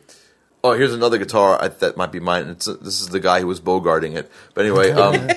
[0.63, 2.47] Oh, here's another guitar I, that might be mine.
[2.47, 4.31] It's, this is the guy who was bogarting it.
[4.55, 5.29] But anyway, um,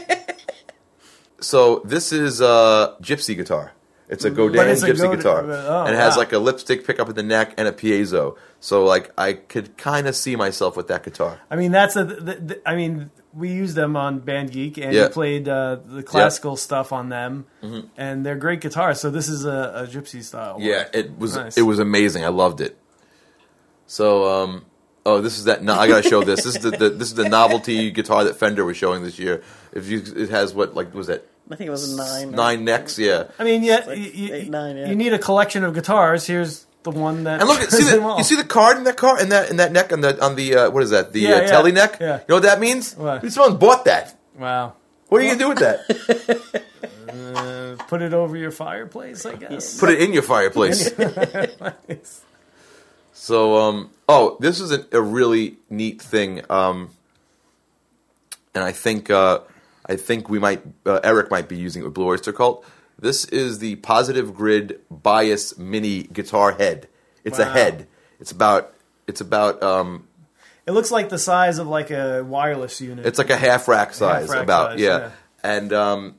[1.41, 3.73] so this is a gypsy guitar.
[4.09, 6.19] It's a Godin it's a Godin- guitar, oh, and it has wow.
[6.21, 8.37] like a lipstick pickup in the neck and a piezo.
[8.59, 11.39] So like I could kind of see myself with that guitar.
[11.51, 12.05] I mean, that's a.
[12.05, 15.09] The, the, I mean, we use them on Band Geek, and Yeah.
[15.09, 17.47] we played uh, the classical stuff on them,
[17.99, 18.99] and they're great guitars.
[18.99, 20.55] So this is a, a gypsy style.
[20.55, 20.63] one.
[20.63, 21.59] Yeah, it was Nice.
[21.59, 22.25] it was amazing.
[22.25, 22.79] I loved it.
[23.87, 24.65] So um,
[25.05, 25.63] oh, this is that.
[25.63, 26.45] No, I gotta show this.
[26.45, 29.43] This is the, the this is the novelty guitar that Fender was showing this year.
[29.73, 32.31] If you, it has what like was that I think it was a nine.
[32.33, 32.99] nine necks?
[32.99, 33.25] Yeah.
[33.39, 34.89] I mean, yeah, like you, you- eight, nine, yeah.
[34.89, 36.27] you need a collection of guitars.
[36.27, 37.41] Here's the one that.
[37.41, 39.57] And look, at see the you see the card in that car in that in
[39.57, 41.73] that neck on the on the uh, what is that the Yeah, uh, yeah, telly
[41.73, 41.99] neck?
[42.01, 42.19] yeah.
[42.19, 42.95] You know what that means?
[42.95, 43.31] What?
[43.33, 44.17] Someone bought that.
[44.37, 44.75] Wow.
[45.09, 46.65] What are you gonna do with that?
[47.09, 49.81] Uh, put it over your fireplace, I guess.
[49.81, 50.93] Put it in your fireplace.
[53.15, 56.43] so um oh, this is a, a really neat thing.
[56.51, 56.91] Um,
[58.55, 59.41] and I think uh,
[59.89, 62.65] I think we might uh, Eric might be using it with Blue Oyster Cult.
[62.99, 66.89] This is the Positive Grid Bias Mini Guitar Head.
[67.25, 67.87] It's a head.
[68.21, 68.75] It's about
[69.07, 70.07] it's about um,
[70.67, 73.07] It looks like the size of like a wireless unit.
[73.07, 74.99] It's like a half rack size, rack about size, yeah.
[74.99, 75.11] yeah.
[75.43, 76.17] and um,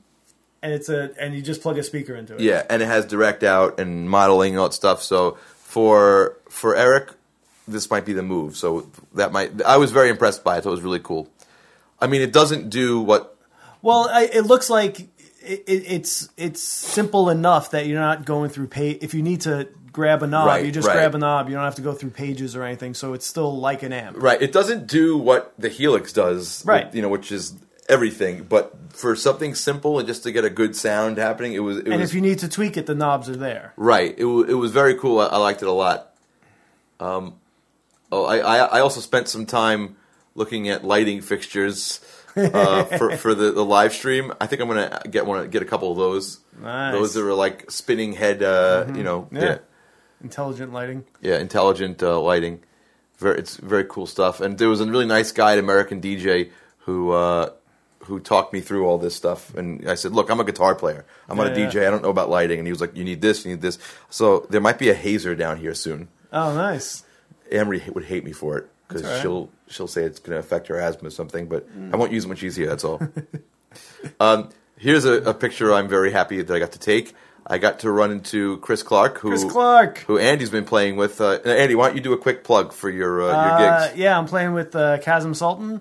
[0.62, 2.40] and it's a and you just plug a speaker into it.
[2.40, 5.02] yeah, and it has direct out and modeling and all that stuff.
[5.02, 7.12] So for for Eric,
[7.68, 8.56] this might be the move.
[8.56, 10.58] So that might I was very impressed by it.
[10.58, 11.28] I thought it was really cool.
[12.00, 13.36] I mean, it doesn't do what
[13.82, 18.50] Well, I, it looks like it, it, it's it's simple enough that you're not going
[18.50, 18.98] through page.
[19.00, 20.94] If you need to grab a knob, Right, you just right.
[20.94, 21.48] grab a knob.
[21.48, 22.94] You don't have to go through pages or anything.
[22.94, 24.16] So it's still like an amp.
[24.22, 24.40] right.
[24.40, 26.92] It doesn't do what the Helix does, Right.
[26.94, 27.54] You know, which is
[27.88, 28.44] everything.
[28.44, 31.88] But for something simple and just to get a good sound happening, it was it
[31.88, 33.72] And was if you need to tweak it, the knobs are there.
[33.76, 34.14] Right.
[34.16, 35.18] It, it was very cool.
[35.18, 36.14] I, I liked it a lot.
[37.00, 37.34] Um,
[38.12, 39.96] oh, I, I, I also spent some time
[40.34, 41.98] looking at lighting fixtures
[42.36, 44.32] uh, for for the, the live stream.
[44.40, 46.40] I think I'm gonna get one, get a couple of those.
[46.60, 46.92] Nice.
[46.94, 48.42] Those that are like spinning head.
[48.42, 49.40] Uh, You know, Yeah.
[49.42, 49.58] yeah,
[50.22, 51.04] Intelligent lighting.
[51.20, 52.60] yeah, intelligent uh, lighting.
[53.18, 54.40] Very, it's very cool stuff.
[54.40, 57.10] And there was a really nice guy American DJ who.
[57.12, 57.50] Uh,
[58.04, 61.04] who talked me through all this stuff, and I said, "Look, I'm a guitar player.
[61.28, 61.74] I'm not a DJ.
[61.74, 61.86] yeah.
[61.86, 63.44] I don't know about lighting." And he was like, "You need this.
[63.44, 66.08] You need this." So there might be a hazer down here soon.
[66.32, 67.04] Oh, nice.
[67.52, 69.22] Emery would hate me for it because right.
[69.22, 71.46] she'll she'll say it's going to affect her asthma or something.
[71.46, 72.66] But I won't use it when she's here.
[72.66, 73.00] That's all.
[74.20, 77.14] um, here's a, a picture I'm very happy that I got to take.
[77.46, 79.98] I got to run into Chris Clark, who Chris Clark.
[80.06, 81.20] who Andy's been playing with.
[81.20, 83.34] Uh, Andy, why don't you do a quick plug for your uh, your
[83.68, 83.98] Uh, gigs?
[83.98, 85.80] yeah, I'm playing with uh, Kasim Sulton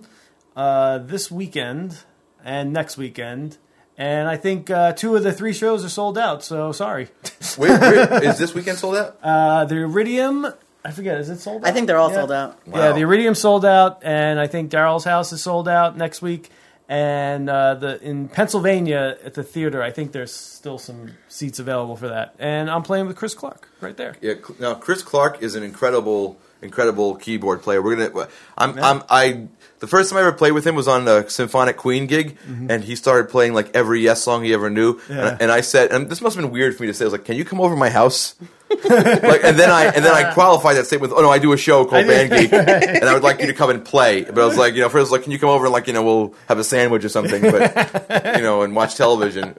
[0.56, 1.98] uh, this weekend
[2.44, 3.58] and next weekend.
[3.98, 7.10] And I think uh, two of the three shows are sold out, so sorry.
[7.58, 9.18] Wait, wait, is this weekend sold out?
[9.22, 10.48] Uh, the Iridium,
[10.84, 11.70] I forget, is it sold out?
[11.70, 12.16] I think they're all Yeah.
[12.18, 12.58] sold out.
[12.66, 16.50] Yeah, the Iridium sold out, and I think Daryl's house is sold out next week.
[16.88, 21.96] And uh, the in Pennsylvania at the theater, I think there's still some seats available
[21.96, 22.34] for that.
[22.40, 24.16] And I'm playing with Chris Clark right there.
[24.22, 24.36] Yeah.
[24.58, 27.82] Now Chris Clark is an incredible incredible keyboard player.
[27.84, 28.28] We're gonna.
[28.58, 28.80] I'm.
[28.80, 29.04] I'm.
[29.08, 29.48] I.
[29.80, 32.84] The first time I ever played with him was on the Symphonic Queen gig, and
[32.84, 34.96] he started playing like every Yes song he ever knew.
[34.96, 35.14] Mm-hmm.
[35.14, 35.28] Yeah.
[35.34, 37.06] And, and I said, and this must have been weird for me to say.
[37.06, 38.34] I was like, "Can you come over to my house?"
[38.70, 41.54] Like, and then I and then I qualified that statement with, "Oh no, I do
[41.54, 44.38] a show called Band Geek, and I would like you to come and play." But
[44.40, 46.04] I was like, you know, first like, "Can you come over and like you know
[46.04, 49.58] we'll have a sandwich or something?" But you know, and watch television.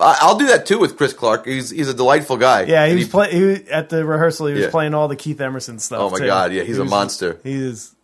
[0.00, 1.46] I- I'll do that too with Chris Clark.
[1.46, 2.62] He's he's a delightful guy.
[2.62, 4.46] Yeah, he And was play, he was, at the rehearsal.
[4.46, 4.70] He was Yeah.
[4.70, 6.00] playing all the Keith Emerson stuff.
[6.00, 6.26] Oh my too.
[6.26, 7.38] God, yeah, he's He a was- monster.
[7.44, 7.94] He is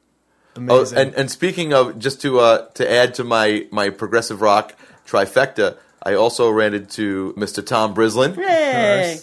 [0.56, 0.98] Oh, amazing.
[0.98, 4.74] and, and speaking of, just to uh, to add to my my progressive rock
[5.06, 7.64] trifecta, I also ran into Mr.
[7.64, 9.18] Tom Brislin Yay.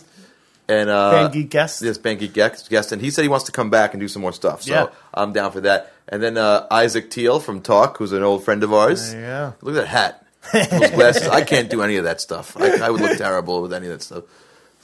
[0.68, 1.82] And uh, Geek guest.
[1.82, 4.34] Yes, Geek guest, and he said he wants to come back and do some more
[4.34, 4.64] stuff.
[4.64, 4.88] So Yeah.
[5.14, 5.92] I'm down for that.
[6.08, 9.14] And then uh, Isaac Teel from TAUK, who's an old friend of ours.
[9.14, 9.54] You go.
[9.62, 10.26] Look at that hat,
[10.72, 11.28] those glasses.
[11.28, 12.56] I can't do any of that stuff.
[12.58, 14.24] I, I would look terrible with any of that stuff.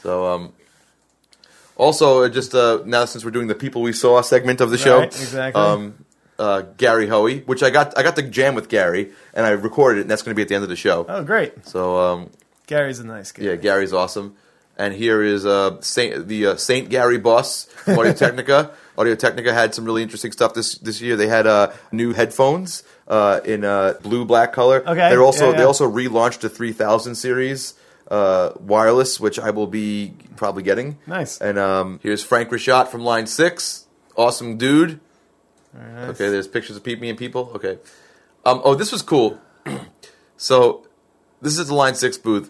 [0.02, 0.54] So, um,
[1.78, 4.78] also, uh, just uh, now since we're doing the people we saw segment of the
[4.78, 5.62] show, Right, exactly.
[5.62, 6.06] Um,
[6.38, 10.00] uh, Gary Hoey, which I got, I got the jam with Gary, and I recorded
[10.00, 11.06] it, and that's going to be at the end of the show.
[11.08, 11.68] Oh, great.
[11.68, 12.30] So, um,
[12.68, 13.44] Gary's a nice guy.
[13.44, 14.36] yeah, Gary's awesome.
[14.82, 18.72] And here is uh, Saint, the uh, Saint Gary Boss from Audio Technica.
[18.98, 21.16] Audio Technica had some really interesting stuff this this year.
[21.16, 24.82] They had uh, new headphones uh, in uh, blue black color.
[24.82, 27.76] Okay, They're also yeah, they also relaunched the 3000 series
[28.10, 30.98] uh, wireless, which I will be probably getting.
[31.06, 31.40] Nice.
[31.40, 33.86] And um, here's Frank Rashad from Line Six.
[34.18, 35.00] Awesome dude.
[35.78, 37.52] Okay, there's pictures of me and people.
[37.54, 37.78] Okay.
[38.44, 39.40] Um, oh, this was cool.
[40.38, 40.88] so,
[41.40, 42.50] this is the Line Six booth.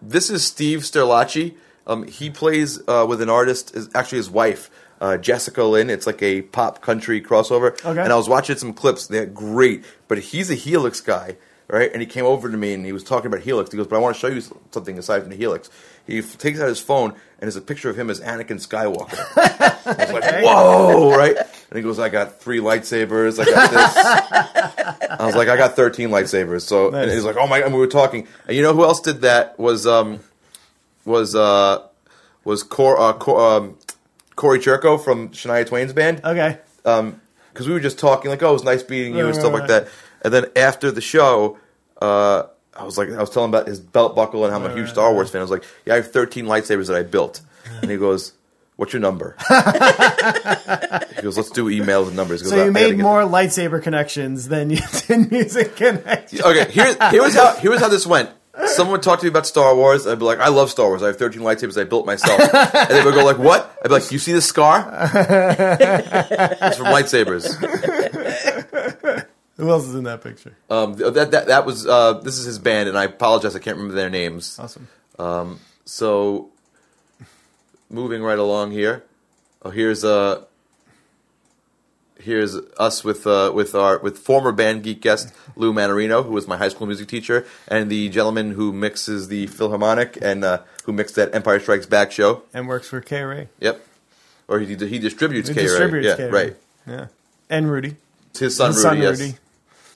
[0.00, 1.56] This is Steve Sterlacci.
[1.86, 5.88] Um, he plays uh, with an artist, is actually his wife, uh, Jessica Lynn.
[5.90, 7.72] It's like a pop country crossover.
[7.84, 8.00] Okay.
[8.00, 9.06] And I was watching some clips.
[9.06, 11.36] They're great, but he's a Helix guy,
[11.68, 11.90] right?
[11.92, 13.70] And he came over to me and he was talking about Helix.
[13.70, 15.70] He goes, "But I want to show you something aside from the Helix."
[16.06, 19.18] He f- takes out his phone and there's a picture of him as Anakin Skywalker.
[19.86, 21.36] I was like, "Whoa!" Right?
[21.36, 23.40] And he goes, "I got three lightsabers.
[23.40, 24.76] I got this."
[25.18, 26.62] I was like, I got 13 lightsabers.
[26.62, 27.60] So and he's like, oh my!
[27.60, 29.58] And we were talking, and you know who else did that?
[29.58, 30.20] Was um,
[31.04, 31.86] was uh,
[32.44, 33.78] was Cor- uh, Cor- um,
[34.36, 36.20] Corey Churko from Shania Twain's band?
[36.24, 36.58] Okay.
[36.82, 39.60] Because we were just talking, like, oh, it was nice meeting you and stuff right,
[39.60, 39.88] like that.
[40.26, 41.56] And then after the show,
[42.02, 42.42] uh,
[42.74, 44.74] I was like, I was telling him about his belt buckle and how I'm a
[44.74, 45.38] huge Star Wars fan.
[45.40, 47.40] I was like, yeah, I have 13 lightsabers that I built.
[47.80, 48.32] And he goes,
[48.74, 49.36] what's your number?
[49.48, 52.40] he goes, let's do emails and numbers.
[52.40, 55.30] He goes, So "I- I you gotta made get more lightsaber connections than you did
[55.30, 56.42] music connections.
[56.42, 58.30] okay, here, here was how here was how this went.
[58.66, 60.06] Someone would talk to me about Star Wars.
[60.06, 61.02] I'd be like, I love Star Wars.
[61.02, 62.40] I have 13 lightsabers I built myself.
[62.40, 63.70] and they would go like, what?
[63.84, 64.78] I'd be like, you see this scar?
[65.14, 67.44] it's from lightsabers.
[69.56, 70.54] Who else is in that picture?
[70.68, 73.76] Um, that, that, that was, uh, this is his band, and I apologize, I can't
[73.76, 74.58] remember their names.
[74.58, 74.88] Awesome.
[75.86, 76.50] So,
[77.88, 79.04] moving right along here.
[79.62, 80.42] Oh, here's uh,
[82.20, 86.46] here's us with uh, with our with former band geek guest Lou Manarino, who was
[86.46, 90.92] my high school music teacher, and the gentleman who mixes the Philharmonic and uh, who
[90.92, 92.42] mixed that Empire Strikes Back show.
[92.52, 93.48] And works for K-array.
[93.60, 93.84] Yep,
[94.48, 95.62] or he he distributes He K.
[95.62, 96.30] distributes yeah, K-array.
[96.30, 96.56] right.
[96.86, 97.06] Yeah.
[97.48, 97.96] And Rudy.
[98.30, 98.88] It's his son His Rudy.
[98.88, 99.20] son yes.
[99.20, 99.34] Rudy.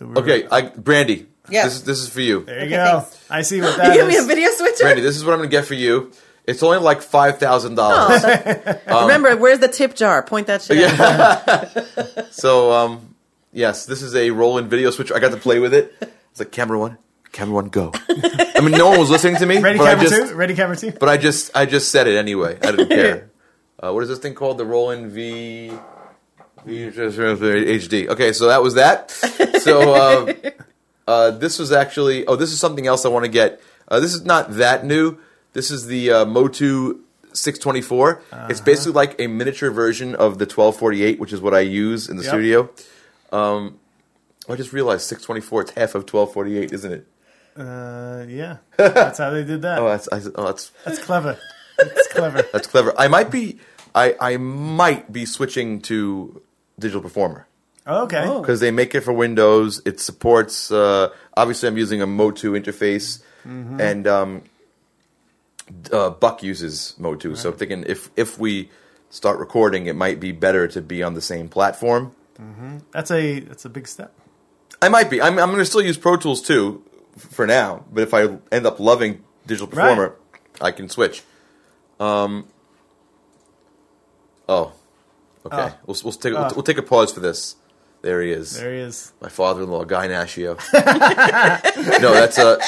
[0.00, 1.26] So we're- Okay, I, Brandy.
[1.48, 1.64] Yeah.
[1.64, 2.44] This is this is for you.
[2.44, 3.00] There you Okay, go.
[3.00, 3.26] thanks.
[3.30, 4.84] I see what that You that give me a video switcher?
[4.84, 6.10] Brandy, this is what I'm going to get for you.
[6.46, 8.24] It's only like five thousand dollars.
[8.86, 10.22] Remember, where's the tip jar?
[10.22, 12.24] Point that shit out.
[12.32, 13.14] So, um,
[13.52, 15.14] yes, this is a Roland video switcher.
[15.14, 15.92] I got to play with it.
[16.30, 16.96] It's like camera one,
[17.32, 17.92] camera one, go.
[18.08, 20.36] I mean, no one was listening to me, Ready but I camera just, two?
[20.36, 20.92] Ready camera two?
[20.92, 22.56] but I just, I just said it anyway.
[22.62, 23.30] I didn't care.
[23.82, 24.58] Uh, what is this thing called?
[24.58, 25.72] The Roland V.
[26.66, 28.08] HD.
[28.08, 29.10] Okay, so that was that.
[29.60, 30.32] So uh,
[31.06, 32.26] uh, this was actually.
[32.26, 33.60] Oh, this is something else I want to get.
[33.88, 35.18] Uh, this is not that new.
[35.52, 37.00] This is the uh, Motu
[37.34, 38.22] 624.
[38.48, 42.16] It's basically like a miniature version of the 1248, which is what I use in
[42.16, 42.30] the Yep.
[42.30, 42.70] studio.
[43.32, 43.78] Um,
[44.48, 47.06] I just realized 624 It's half of 1248, isn't it?
[47.56, 48.56] Uh, yeah.
[48.76, 49.78] That's how they did that.
[49.82, 51.38] Oh, that's I, oh, that's That's clever.
[51.78, 52.42] That's clever.
[52.52, 52.94] that's clever.
[52.98, 53.58] I might be
[53.94, 56.40] I I might be switching to
[56.80, 57.46] Digital Performer
[57.86, 58.22] Okay.
[58.26, 58.40] Oh.
[58.40, 59.80] because they make it for Windows.
[59.84, 60.70] It supports.
[60.70, 64.42] Uh, obviously, I'm using a Motu interface, and um,
[65.92, 67.34] uh, Buck uses Motu.
[67.36, 68.70] So I'm thinking if if we
[69.08, 72.14] start recording, it might be better to be on the same platform.
[72.92, 74.12] That's a that's a big step.
[74.82, 75.20] I might be.
[75.20, 76.82] I'm, I'm going to still use Pro Tools too
[77.18, 77.84] for now.
[77.92, 79.88] But if I end up loving Digital Right.
[79.88, 80.16] Performer,
[80.60, 81.22] I can switch.
[81.98, 82.46] Um.
[84.48, 84.72] Oh,
[85.46, 85.56] okay.
[85.72, 85.74] Oh.
[85.86, 87.56] We'll, we'll take we'll, we'll take a pause for this.
[88.02, 89.12] There he is, There he is.
[89.20, 90.56] my father-in-law, Guy Nashio.
[92.00, 92.58] no, that's uh,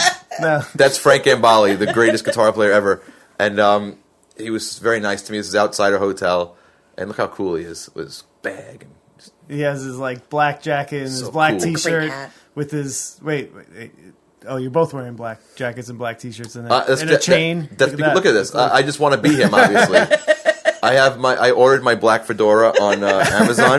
[0.40, 0.62] No.
[0.74, 3.02] that's Frank Gambale, the greatest guitar player ever,
[3.38, 3.98] and um,
[4.36, 5.38] he was very nice to me.
[5.38, 6.56] This is outside our hotel,
[6.98, 8.82] and look how cool he is with his bag.
[8.82, 11.60] And just, He has his like black jacket and his black cool.
[11.74, 12.12] t-shirt
[12.54, 13.92] with his wait, wait, wait.
[14.46, 17.12] Oh, you're both wearing black jackets and black t-shirts and, a, Uh, that's- and a
[17.14, 17.60] that- chain.
[17.60, 18.54] that- that's, look at, look at this.
[18.54, 19.54] I, I just want to be him.
[19.54, 19.98] Obviously,
[20.82, 21.34] I have my.
[21.36, 23.78] I ordered my black fedora on uh, Amazon.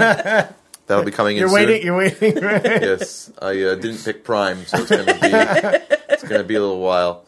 [0.87, 1.55] That'll be coming in You're soon.
[1.55, 1.83] waiting.
[1.85, 2.37] You're waiting.
[2.43, 5.11] Yes, I uh, didn't pick Prime, so it's gonna be
[6.09, 7.25] it's gonna be a little while.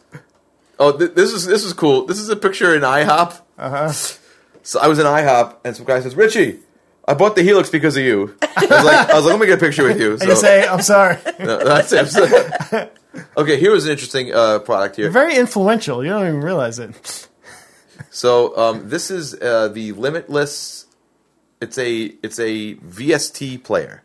[0.78, 2.06] Oh, th- this is this is cool.
[2.06, 3.40] This is a picture in IHOP.
[3.58, 3.92] Uh huh.
[4.62, 6.58] So I was in IHOP, and some guy says, "Richie,
[7.06, 9.46] I bought the Helix because of you." I was like, I was like, "Let me
[9.46, 12.92] get a picture with you." And you say, "I'm sorry." No, that's it.
[13.36, 15.10] okay, here was an interesting uh, product here.
[15.10, 16.02] Very influential.
[16.04, 17.28] You don't even realize it.
[18.16, 20.86] So um, this is uh, the Limitless.
[21.60, 24.04] It's a it's a VST player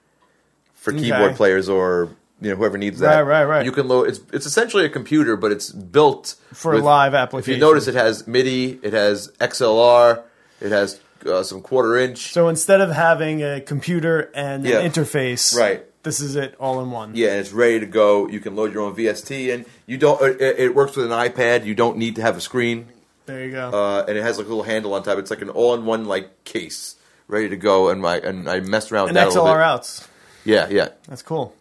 [0.73, 2.09] for keyboard players or
[2.41, 3.19] you know whoever needs that.
[3.19, 3.65] Right, right, right.
[3.65, 4.09] You can load.
[4.09, 7.87] It's it's essentially a computer, but it's built For a with- live If you notice,
[7.87, 10.23] it has MIDI, it has XLR,
[10.59, 12.33] it has uh, some quarter inch.
[12.33, 14.79] So instead of having a computer and Yeah.
[14.79, 15.85] an interface, Right.
[16.03, 17.11] This is it all in one.
[17.13, 18.27] yeah, and it's ready to go.
[18.27, 20.19] You can load your own VST, and you don't.
[20.21, 21.63] It, it works with an iPad.
[21.63, 22.87] You don't need to have a screen.
[23.25, 23.69] There you go.
[23.69, 25.17] uh, and it has like a little handle on top.
[25.17, 26.95] It's like an all-in-one like case,
[27.27, 27.89] ready to go.
[27.89, 29.61] And my and I messed around with and that a little bit.
[29.61, 30.07] outs.
[30.43, 30.89] Yeah, yeah.
[31.07, 31.55] That's cool.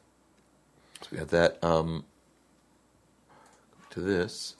[1.02, 1.62] So we got that.
[1.62, 2.04] Um,
[3.90, 4.56] to this.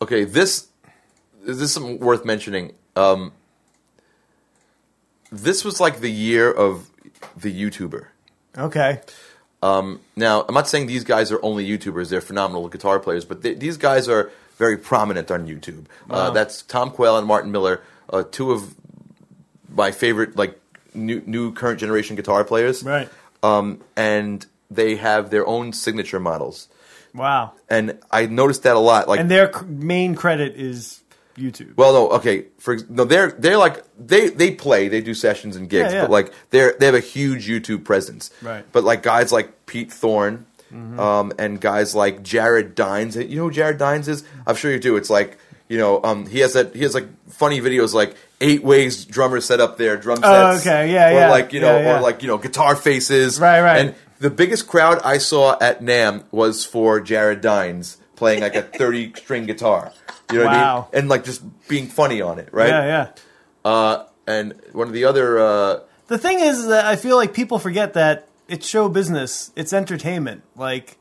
[0.00, 0.68] Okay, this
[1.42, 2.72] this is something worth mentioning.
[2.94, 3.32] Um,
[5.30, 6.90] this was like the year of
[7.36, 8.06] the YouTuber.
[8.56, 9.00] Okay.
[9.62, 13.54] Now, I'm not saying these guys are only YouTubers; they're phenomenal guitar players, but they,
[13.54, 15.86] these guys are very prominent on YouTube.
[16.08, 18.74] Uh, that's Tom Quayle and Martin Miller, uh, two of
[19.68, 20.58] my favorite like
[20.94, 22.82] new, new current generation guitar players.
[22.82, 23.08] Right.
[23.42, 26.68] Um, and they have their own signature models,
[27.14, 27.52] Wow.
[27.68, 29.06] and I noticed that a lot.
[29.08, 31.02] Like, And their c- main credit is
[31.36, 31.76] YouTube.
[31.76, 35.68] well, no, okay, for no, they're they're like they they play, they do sessions and
[35.68, 36.00] gigs, Yeah, yeah.
[36.02, 38.30] but like they're they have a huge YouTube presence.
[38.42, 38.64] Right.
[38.72, 39.92] But like guys like Pete
[40.70, 43.16] Thorne, um, and guys like Jared Dines.
[43.16, 44.24] You know who Jared Dines is?
[44.46, 44.96] I'm sure you do.
[44.96, 48.62] It's like you know, um, he has that he has like funny videos like eight
[48.62, 50.26] ways drummers set up their drum sets.
[50.26, 51.98] Oh, okay, yeah, or yeah, like you know, yeah, yeah.
[51.98, 53.40] or like you know, guitar faces.
[53.40, 53.78] Right, right.
[53.86, 58.62] And the biggest crowd I saw at NAMM was for Jared Dines playing like a
[58.78, 59.92] 30 string guitar.
[60.32, 60.88] You know what I Wow.
[60.92, 61.00] mean?
[61.00, 62.68] And like just being funny on it, right?
[62.68, 63.08] Yeah, yeah.
[63.64, 67.58] Uh, and one of the other, uh, The thing is that I feel like people
[67.58, 69.50] forget that it's show business.
[69.56, 70.42] It's entertainment.
[70.56, 70.96] Like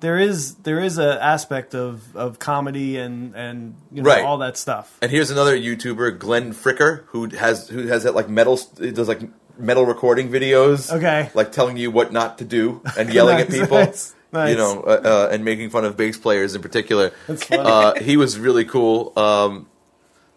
[0.00, 4.24] there is there is a aspect of, of comedy and and you know Right.
[4.24, 4.96] all that stuff.
[5.02, 9.20] and here's another YouTuber, Glenn Fricker, who has who has that like metal, does like
[9.58, 10.92] metal recording videos.
[10.92, 11.30] Okay.
[11.34, 13.78] Like telling you what not to do and yelling at people.
[13.78, 14.50] nice, nice.
[14.50, 17.12] You know, uh, uh, and making fun of bass players in particular.
[17.26, 17.62] That's funny.
[17.64, 19.12] Uh, he was really cool.
[19.16, 19.66] Um,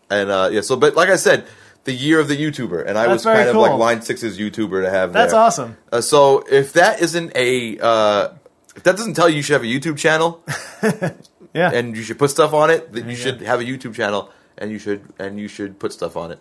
[0.09, 1.45] and uh, yeah, so but like I said,
[1.89, 3.63] the year of the YouTuber, and I That's was very kind of cool.
[3.63, 5.13] like Line Six's YouTuber to have.
[5.13, 5.41] That's there.
[5.41, 5.77] awesome.
[5.91, 8.23] Uh, so if that isn't a, uh,
[8.75, 10.29] if that doesn't tell you you should have a YouTube channel
[11.53, 11.71] Yeah.
[11.73, 14.29] and you should put stuff on it, then you you should have a YouTube channel
[14.57, 16.39] and you should and you should put stuff on it.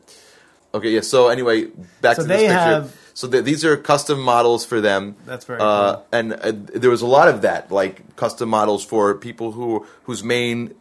[0.74, 1.00] Okay, yeah.
[1.00, 1.66] So anyway,
[2.02, 2.52] back So to this picture.
[2.54, 5.16] have- so th- these are custom models for them.
[5.26, 6.06] That's very uh, cool.
[6.12, 10.22] And uh, there was a lot of that, like custom models for people who whose
[10.22, 10.74] main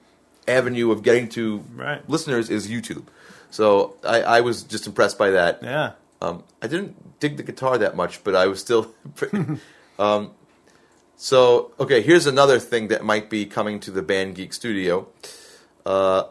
[0.47, 2.01] avenue of getting to Right.
[2.10, 3.06] listeners is YouTube.
[3.57, 5.63] So I, I was just impressed by that.
[5.63, 5.93] yeah.
[6.21, 8.93] Um, I didn't dig the guitar that much, but I was still.
[9.99, 10.31] um,
[11.15, 15.07] so okay, here's another thing that might be coming to the Band Geek Studio.
[15.87, 16.23] Uh,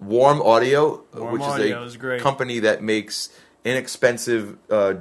[0.00, 2.20] Warm Audio, Warm which Audio is is a great.
[2.20, 3.30] company that makes
[3.64, 4.94] inexpensive uh,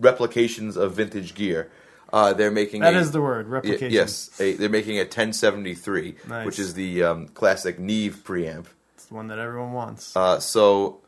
[0.00, 1.70] replications of vintage gear.
[2.12, 3.90] Uh, they're making That a- is the word, replication.
[3.92, 6.46] yes, a, they're making a 1073, Nice.
[6.46, 8.66] which is the um, classic Neve preamp.
[9.10, 10.16] The one that everyone wants.
[10.16, 11.00] Uh, so,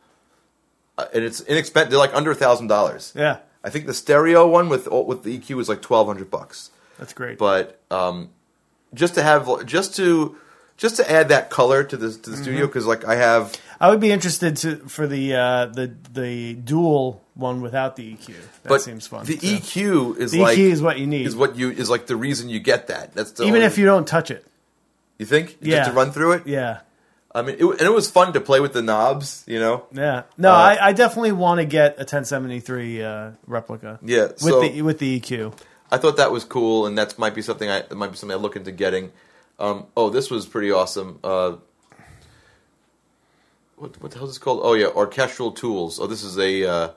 [0.99, 1.91] uh, and it's inexpensive.
[1.91, 3.13] They're like under a thousand dollars.
[3.17, 3.39] yeah.
[3.65, 6.71] I think the stereo one with with the EQ is like twelve hundred bucks.
[6.99, 7.39] That's great.
[7.39, 8.31] But um,
[8.93, 10.37] just to have just to
[10.77, 12.43] just to add that color to the to the Mm-hmm.
[12.43, 16.55] studio because like I have I would be interested to for the uh, the the
[16.55, 18.27] dual one without the EQ.
[18.27, 19.27] That but seems fun.
[19.27, 19.47] The too.
[19.47, 21.25] EQ is The like EQ is what you need.
[21.29, 23.15] is what you is like the reason you get that.
[23.15, 24.45] That's the even only- if you don't touch it.
[25.19, 25.77] you think Yeah.
[25.79, 26.47] just to run through it.
[26.49, 26.81] Yeah.
[27.35, 29.45] I mean, it, and it was fun to play with the knobs.
[29.47, 29.87] You know.
[29.93, 30.25] Yeah.
[30.37, 33.99] No, Uh, I, I definitely want to get a 1073 uh, replica.
[34.03, 35.57] Yeah, With so- the with the EQ.
[35.91, 38.41] I thought that was cool, and that might be something I might be something I
[38.41, 39.13] look into getting.
[39.59, 41.19] Um, oh, this was pretty awesome.
[41.23, 41.57] Uh,
[43.77, 44.61] what what the hell is this called?
[44.63, 45.99] Oh yeah, orchestral tools.
[46.01, 46.89] Oh, this is a uh,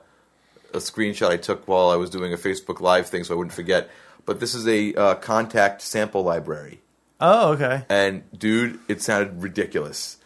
[0.74, 3.54] a screenshot I took while I was doing a Facebook Live thing, so I wouldn't
[3.54, 3.90] forget.
[4.24, 6.80] But this is a uh, Kontakt sample library,
[7.20, 7.84] Oh, okay.
[7.88, 10.16] and dude, it sounded ridiculous.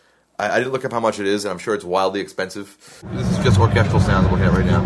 [0.40, 2.74] I, I didn't look up how much it is, and I'm sure it's wildly expensive.
[3.12, 4.80] This is just orchestral sounds I'm looking at right now.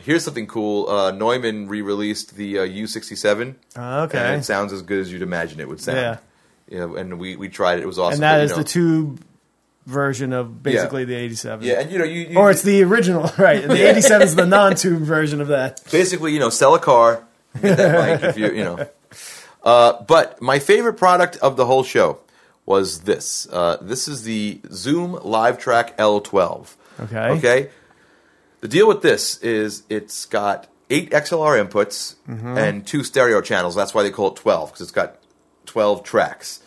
[0.00, 0.88] Here's something cool.
[0.88, 3.56] Uh, Neumann re-released the uh, U67.
[3.76, 4.18] Oh, okay.
[4.18, 5.98] And it sounds as good as you'd imagine it would sound.
[5.98, 6.16] Yeah.
[6.66, 7.82] Yeah, and we, we tried it.
[7.82, 8.14] It was awesome.
[8.14, 9.20] and that but, is know- the tube
[9.86, 11.66] version of basically the 87.
[11.66, 13.62] Yeah, and you know, you, you or it's the original, right?
[13.62, 15.82] And the 87 is the non-tube version of that.
[15.90, 17.24] basically, you know, sell a car,
[17.60, 18.86] get that mic if you, you know.
[19.62, 22.20] Uh, but my favorite product of the whole show
[22.66, 23.48] was this.
[23.50, 26.74] Uh, this is the Zoom LiveTrak L12.
[27.00, 27.16] Okay.
[27.30, 27.70] Okay.
[28.60, 32.58] The deal with this is it's got eight XLR inputs Mm-hmm.
[32.58, 33.74] and two stereo channels.
[33.74, 35.16] That's why they call it 12 because it's got
[35.64, 36.62] 12 tracks.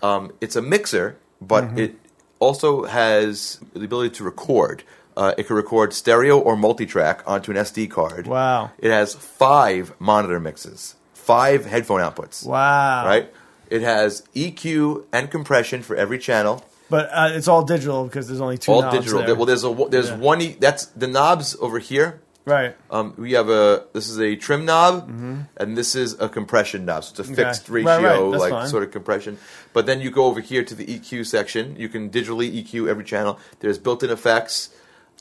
[0.00, 1.78] Um, it's a mixer, but Mm-hmm.
[1.80, 1.94] it
[2.38, 4.82] also has the ability to record.
[5.16, 8.26] Uh, it can record stereo or multi-track onto an SD card.
[8.26, 8.70] Wow.
[8.78, 12.44] It has five monitor mixes, five headphone outputs.
[12.46, 13.06] Wow.
[13.06, 13.32] Right.
[13.70, 18.40] It has EQ and compression for every channel But uh, it's all digital because there's
[18.40, 19.22] only two all digital.
[19.22, 19.34] there.
[19.34, 20.18] Well, there's a there's Yeah.
[20.18, 20.40] one.
[20.42, 22.20] E- that's the knobs over here.
[22.46, 22.74] Right.
[22.90, 25.08] Um, we have a this is a trim knob,
[25.56, 27.04] and this is a compression knob.
[27.04, 27.32] So it's a Mm-hmm.
[27.32, 27.44] Okay.
[27.44, 28.30] fixed Right, ratio, right.
[28.32, 28.68] That's like fine.
[28.68, 29.36] sort of compression.
[29.74, 31.76] But then you go over here to the EQ section.
[31.76, 33.38] You can digitally EQ every channel.
[33.60, 34.70] There's built-in effects.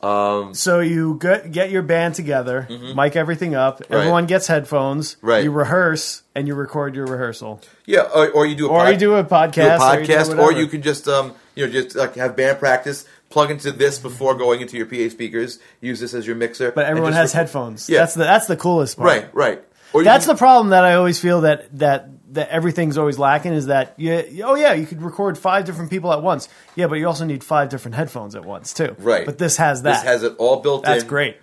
[0.02, 3.82] So you get, get your band together, mic everything up.
[3.90, 5.16] Everyone gets headphones.
[5.16, 5.28] Mm-hmm.
[5.28, 5.44] Right.
[5.44, 8.94] You rehearse and you record your rehearsal, Yeah, or, or you do a or pod-
[8.94, 11.66] you do a podcast, do a or you podcast, or, you can just um, you
[11.66, 13.06] know just like have band practice.
[13.36, 15.60] Plug into this before going into your PA speakers.
[15.82, 16.72] Use this as your mixer.
[16.72, 17.90] But everyone has record- headphones.
[17.90, 18.00] Yeah.
[18.00, 19.08] That's the that's the coolest part.
[19.10, 19.64] Right, right.
[19.92, 23.52] Or That's can- the problem that I always feel that that that everything's always lacking
[23.52, 26.96] is that you oh yeah you could record five different people at once yeah but
[26.96, 29.26] you also need five different headphones at once too Right.
[29.26, 30.92] but this has that This has it all built in.
[30.92, 31.36] that's great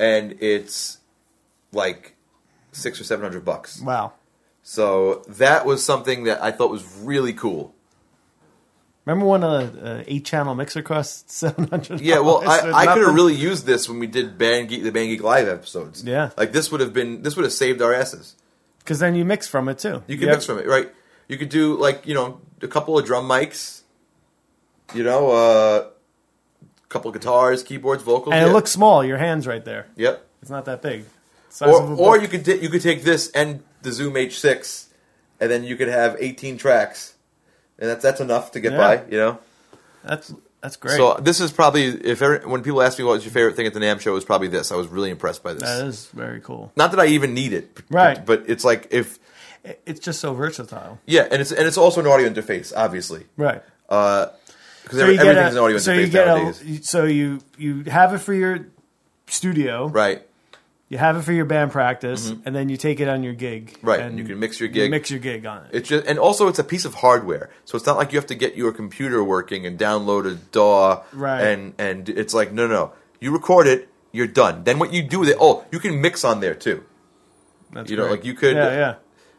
[0.00, 0.98] and it's
[1.72, 2.14] like
[2.72, 3.80] six or seven hundred bucks.
[3.80, 4.12] wow
[4.62, 7.74] So that was something that I thought was really cool.
[9.06, 13.06] Remember when a, a eight channel mixer cost seven hundred Yeah, well, I, I could
[13.06, 16.04] have really used this when we did Band Geek, the Band Geek Live episodes.
[16.04, 16.30] Yeah.
[16.36, 18.36] like this would have been this would have saved our asses.
[18.80, 20.92] because then you mix from it too You can mix from it, right?
[21.28, 23.82] You could do like you know a couple of drum mics,
[24.94, 25.88] you know, uh,
[26.62, 28.50] a couple of guitars, keyboards, vocals, and yeah.
[28.50, 30.26] it looks small your hands right there yep.
[30.40, 31.04] it's not that big
[31.56, 34.88] Size Or or you could di- you could take this and the Zoom H6,
[35.40, 37.14] and then you could have 18 tracks,
[37.78, 38.78] and that's that's enough to get Yeah.
[38.78, 39.38] by, you know.
[40.04, 43.24] that's that's great So this is probably if ever, when people ask me what was
[43.24, 44.72] your favorite thing at the NAMM show, it was probably this.
[44.72, 45.62] I was really impressed by this.
[45.62, 48.24] that is very cool Not that I even need it, Right.
[48.24, 49.18] But it's like if
[49.84, 53.62] it's just so versatile yeah, and it's and it's also an audio interface, obviously, right
[53.88, 54.26] uh,
[54.84, 57.04] because so you get everything's a, an audio so interface you get nowadays, a so
[57.04, 58.66] you you have it for your
[59.28, 60.25] studio right?
[60.88, 63.72] You have it for your band practice, and then you take it on your gig.
[63.72, 63.86] Mm-hmm.
[63.86, 64.90] Right, and you can mix your you gig.
[64.90, 65.70] mix your gig on it.
[65.72, 68.26] It's just and also it's a piece of hardware, so it's not like you have
[68.28, 71.40] to get your computer working and download a DAW, Right.
[71.42, 72.92] And and it's like no, no, no.
[73.20, 74.62] you record it, you're done.
[74.62, 75.36] Then what you do with it?
[75.40, 76.84] Oh, you can mix on there too.
[77.72, 78.18] That's you know, great.
[78.18, 78.94] like you could- Yeah, yeah.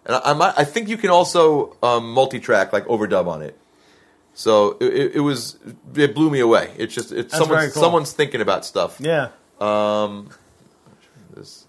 [0.06, 3.58] And I, I, I think you can also um, multi-track, like overdub on it.
[4.34, 5.58] So it, it, was,
[5.96, 6.72] it blew me away.
[6.78, 7.82] It's just, it's That's someone's, cool.
[7.84, 9.00] someone's thinking about stuff.
[9.02, 9.30] Yeah.
[11.38, 11.66] This,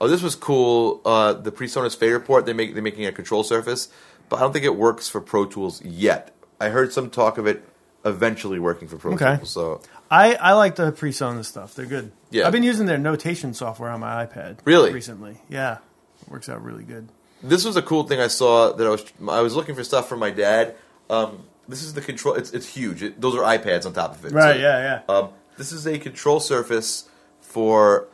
[0.00, 1.00] oh, this was cool.
[1.04, 3.88] Uh, the PreSonus FaderPort, they make, they're making a control surface,
[4.28, 6.34] but I don't think it works for Pro Tools yet.
[6.60, 7.64] I heard some talk of it
[8.04, 9.36] eventually working for Pro Okay.
[9.36, 9.50] Tools.
[9.50, 9.80] So
[10.10, 11.74] I, I like the PreSonus stuff.
[11.74, 12.12] They're good.
[12.30, 12.46] Yeah.
[12.46, 14.58] I've been using their notation software on my iPad.
[14.64, 14.92] Really?
[14.92, 15.38] Recently.
[15.48, 15.78] Yeah.
[16.22, 17.08] It works out really good.
[17.42, 20.08] this was a cool thing I saw that I was I was looking for stuff
[20.08, 20.74] for my dad.
[21.08, 22.34] Um, this is the control.
[22.34, 23.02] It's it's huge.
[23.02, 24.32] It, those are iPads on top of it.
[24.32, 25.14] Right, So, yeah, yeah.
[25.14, 27.08] Um, this is a control surface
[27.40, 28.08] for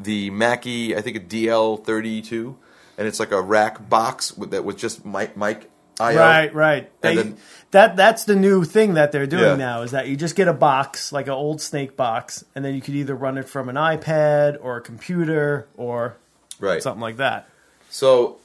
[0.00, 0.96] the Mackie.
[0.96, 2.54] I think a DL32,
[2.98, 5.70] and it's like a rack box with that was just mic mic.
[6.00, 6.18] IO.
[6.18, 6.90] Right, right.
[7.04, 7.36] And They- then-
[7.70, 9.54] that that's the new thing that they're doing Yeah.
[9.56, 12.74] now is that you just get a box like an old snake box, and then
[12.74, 16.16] you could either run it from an iPad or a computer or
[16.58, 16.82] Right.
[16.82, 17.46] something like that.
[17.90, 18.38] So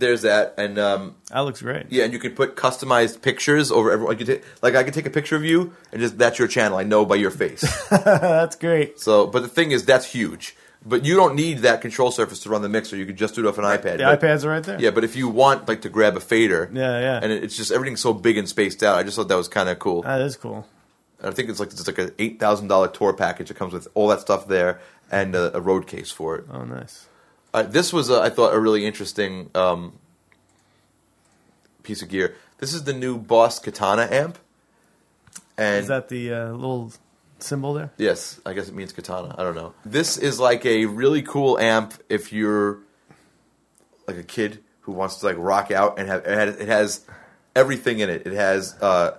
[0.00, 1.86] there's that, and um, That looks great.
[1.90, 4.16] yeah, and you could put customized pictures over everyone.
[4.18, 6.78] Like, ta- like I could take a picture of you, and just that's your channel.
[6.78, 7.62] I know by your face.
[7.90, 8.98] That's great.
[8.98, 10.56] So, but the thing is, that's huge.
[10.84, 12.96] But you don't need that control surface to run the mixer.
[12.96, 13.98] You could just do it off an iPad.
[13.98, 14.80] The But- iPads are right there.
[14.80, 17.20] Yeah, but if you want like to grab a fader, Yeah, yeah.
[17.22, 18.96] and it- it's just everything's so big and spaced out.
[18.98, 20.02] I just thought that was kind of cool.
[20.02, 20.66] That is cool.
[21.18, 23.74] And I think it's like it's like an eight thousand dollar tour package It comes
[23.74, 24.80] with all that stuff there
[25.10, 26.46] and a, a road case for it.
[26.50, 27.06] Oh, nice.
[27.52, 29.92] Uh, this was, uh, I thought, a really interesting um,
[31.82, 32.36] piece of gear.
[32.58, 34.38] This is the new Boss Katana amp,
[35.60, 36.90] and Is that the uh, little
[37.38, 37.90] symbol there?
[37.98, 39.34] Yes, I guess it means katana.
[39.36, 39.74] I don't know.
[39.84, 42.78] This is like a really cool amp if you're
[44.06, 47.06] like a kid who wants to like rock out and have it has, it has
[47.54, 48.26] everything in it.
[48.26, 49.18] It has uh,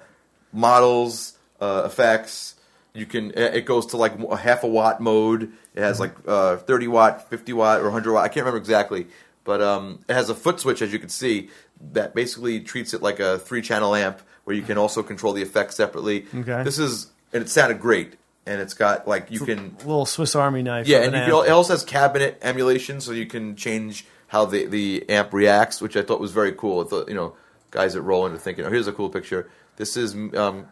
[0.52, 2.56] models, uh, effects.
[2.94, 5.52] You can it goes to like a half a watt mode.
[5.74, 8.24] It has like uh, 30 watt, 50 watt, or 100 watt.
[8.26, 9.08] I can't remember exactly,
[9.44, 11.50] but um, it has a foot switch as you can see
[11.94, 15.42] that basically treats it like a three channel amp where you can also control the
[15.42, 16.26] effects separately.
[16.36, 16.64] Okay.
[16.64, 20.62] This is and it sounded great, and it's got like you can little Swiss Army
[20.62, 20.88] knife.
[20.88, 24.46] yeah, and an you can, it also has cabinet emulation, so you can change how
[24.46, 26.86] the, the amp reacts, which I thought was very cool.
[26.86, 27.36] I thought, you know,
[27.70, 29.50] guys at Roland are thinking, oh, here's a cool picture.
[29.76, 30.68] This is, um,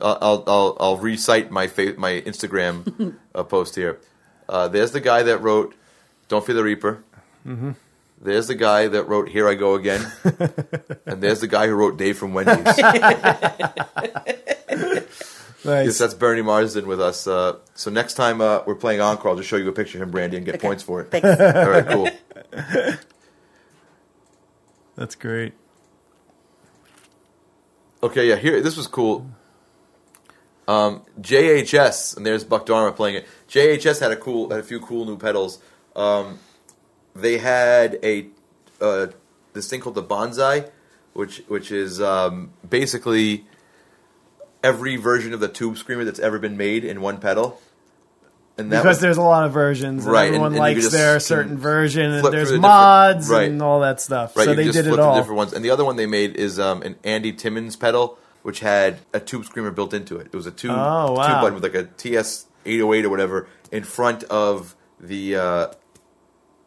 [0.00, 3.98] I'll, I'll, I'll, I'll recite my fa- my Instagram uh, post here.
[4.48, 5.74] Uh, there's the guy that wrote
[6.28, 7.02] "Don't Fear the Reaper."
[7.46, 7.72] Mm-hmm.
[8.20, 10.10] There's the guy that wrote "Here I Go Again,"
[11.06, 12.66] and there's the guy who wrote "Dave from Wendy's."
[15.64, 15.86] Nice.
[15.86, 17.26] yes, that's Bernie Marsden with us.
[17.26, 20.02] Uh, so next time uh, we're playing Encore, I'll just show you a picture of
[20.02, 21.10] him, Brandy, and get points for it.
[21.10, 21.26] Thanks.
[21.26, 22.08] All right, cool.
[24.94, 25.54] That's great.
[28.00, 29.28] Okay, yeah, here this was cool.
[30.68, 33.26] Um, JHS, and there's Buck Dharma playing it.
[33.48, 35.60] JHS had a cool, had a few cool new pedals.
[35.94, 36.40] Um,
[37.14, 38.26] they had a
[38.80, 39.08] uh,
[39.52, 40.70] this thing called the Bonsai,
[41.12, 43.46] which which is um, basically
[44.62, 47.60] every version of the Tube Screamer that's ever been made in one pedal.
[48.58, 50.90] And that because was, there's a lot of versions, and Right, everyone and you likes
[50.90, 53.50] their certain version, and there's the mods right.
[53.50, 54.34] and all that stuff.
[54.34, 55.16] Right, so you they just did it flip the all.
[55.16, 55.52] different ones.
[55.52, 59.18] And the other one they made is um, an Andy Timmons pedal, which had a
[59.18, 60.28] tube screamer built into it.
[60.28, 61.26] It was a tube, Oh, wow.
[61.26, 65.34] tube button with like a TS eight hundred eight or whatever in front of the
[65.36, 65.66] uh,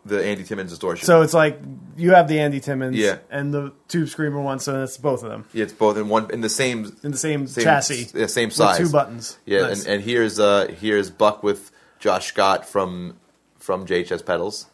[0.05, 1.05] the Andy Timmons distortion.
[1.05, 1.57] So it's like
[1.95, 3.19] you have the Andy Timmons Yeah.
[3.29, 6.29] and the Tube Screamer one, so it's both of them yeah, it's both in one
[6.31, 9.37] in the same in the same, same chassis, yeah, same size, two buttons.
[9.45, 9.85] Yeah, Nice.
[9.85, 13.15] and, and here's uh, here's Buck with Josh Scott from
[13.57, 14.65] from JHS Pedals.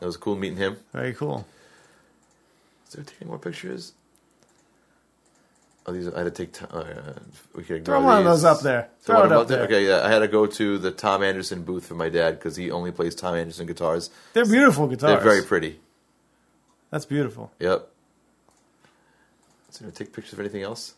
[0.00, 0.76] It was cool meeting him.
[0.92, 1.46] very cool.
[2.88, 3.92] Is there taking more pictures?
[5.84, 6.52] Oh, these I had to take.
[6.52, 6.84] T- uh,
[7.56, 8.42] we could Throw one of these.
[8.42, 8.88] those up there.
[9.00, 9.62] Throw Throw one it up up there.
[9.64, 12.54] Okay, yeah, I had to go to the Tom Anderson booth for my dad because
[12.54, 14.10] he only plays Tom Anderson guitars.
[14.32, 15.10] They're beautiful guitars.
[15.10, 15.80] They're very pretty.
[16.90, 17.50] That's beautiful.
[17.58, 17.88] Yep.
[19.70, 20.94] Is there take pictures of anything else?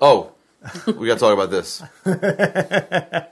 [0.00, 0.32] Oh,
[0.86, 1.82] we got to talk about this.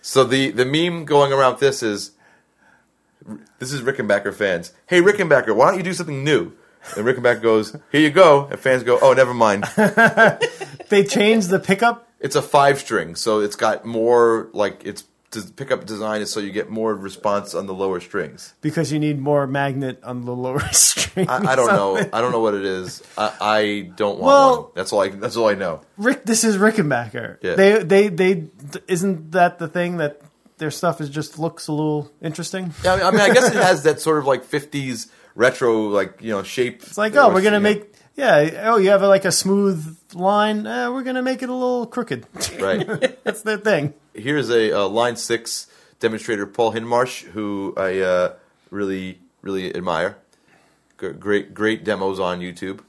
[0.00, 2.12] so the the meme going around this is
[3.58, 4.72] this is Rickenbacker fans.
[4.86, 6.52] Hey Rickenbacker, why don't you do something new?
[6.96, 9.64] And Rickenbacker goes, "Here you go." And fans go, "Oh, never mind."
[10.88, 12.08] They changed the pickup.
[12.20, 16.38] It's a five string, so it's got more like its the pickup design is so
[16.40, 18.54] you get more response on the lower strings.
[18.62, 21.28] Because you need more magnet on the lower string.
[21.28, 21.96] I, I don't know.
[22.12, 23.02] I don't know what it is.
[23.18, 24.70] I, I don't want Well- one.
[24.76, 25.00] That's all.
[25.00, 25.80] I, that's all I know.
[25.98, 27.38] Rick, this is Rickenbacker.
[27.42, 27.54] Yeah.
[27.56, 28.44] They, they, they.
[28.86, 30.20] Isn't that the thing that
[30.58, 32.72] their stuff is just looks a little interesting?
[32.84, 36.32] Yeah, I mean, I guess it has that sort of like '50s retro, like you
[36.32, 36.82] know, shape.
[36.82, 37.92] It's like, oh, we're gonna make.
[38.16, 38.62] Yeah.
[38.72, 40.66] Oh, you have like a smooth line.
[40.66, 42.26] Eh, we're gonna make it a little crooked.
[42.58, 42.84] right.
[43.24, 43.94] That's their thing.
[44.14, 45.68] Here's a uh, line six
[46.00, 48.34] demonstrator, Paul Hindmarsh, who I uh,
[48.70, 50.16] really, really admire.
[50.98, 52.80] G- Great, great demos on YouTube.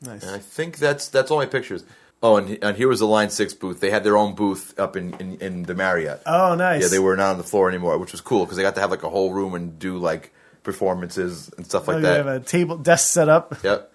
[0.00, 0.22] Nice.
[0.22, 1.84] And I think that's that's all my pictures.
[2.22, 3.80] Oh, and, and here was the Line Six booth.
[3.80, 6.22] They had their own booth up in, in, in the Marriott.
[6.26, 6.82] Oh, nice.
[6.82, 8.80] Yeah, they were not on the floor anymore, which was cool because they got to
[8.80, 10.32] have like a whole room and do like
[10.66, 13.54] performances and stuff Oh, like you have a table desk set up.
[13.62, 13.90] Yep.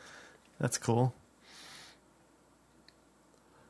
[0.60, 1.14] That's cool.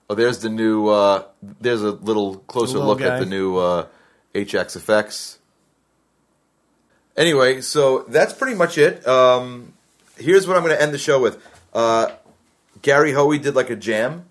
[0.09, 0.87] Oh, there's the new.
[0.87, 3.15] Uh, there's a little closer Little look guy.
[3.15, 3.87] at the new uh,
[4.35, 5.39] HX effects.
[7.17, 9.05] Anyway, so that's pretty much it.
[9.07, 9.73] Um,
[10.17, 11.41] here's what I'm going to end the show with.
[11.73, 12.11] Uh,
[12.81, 14.25] Gary Hoey did like a jam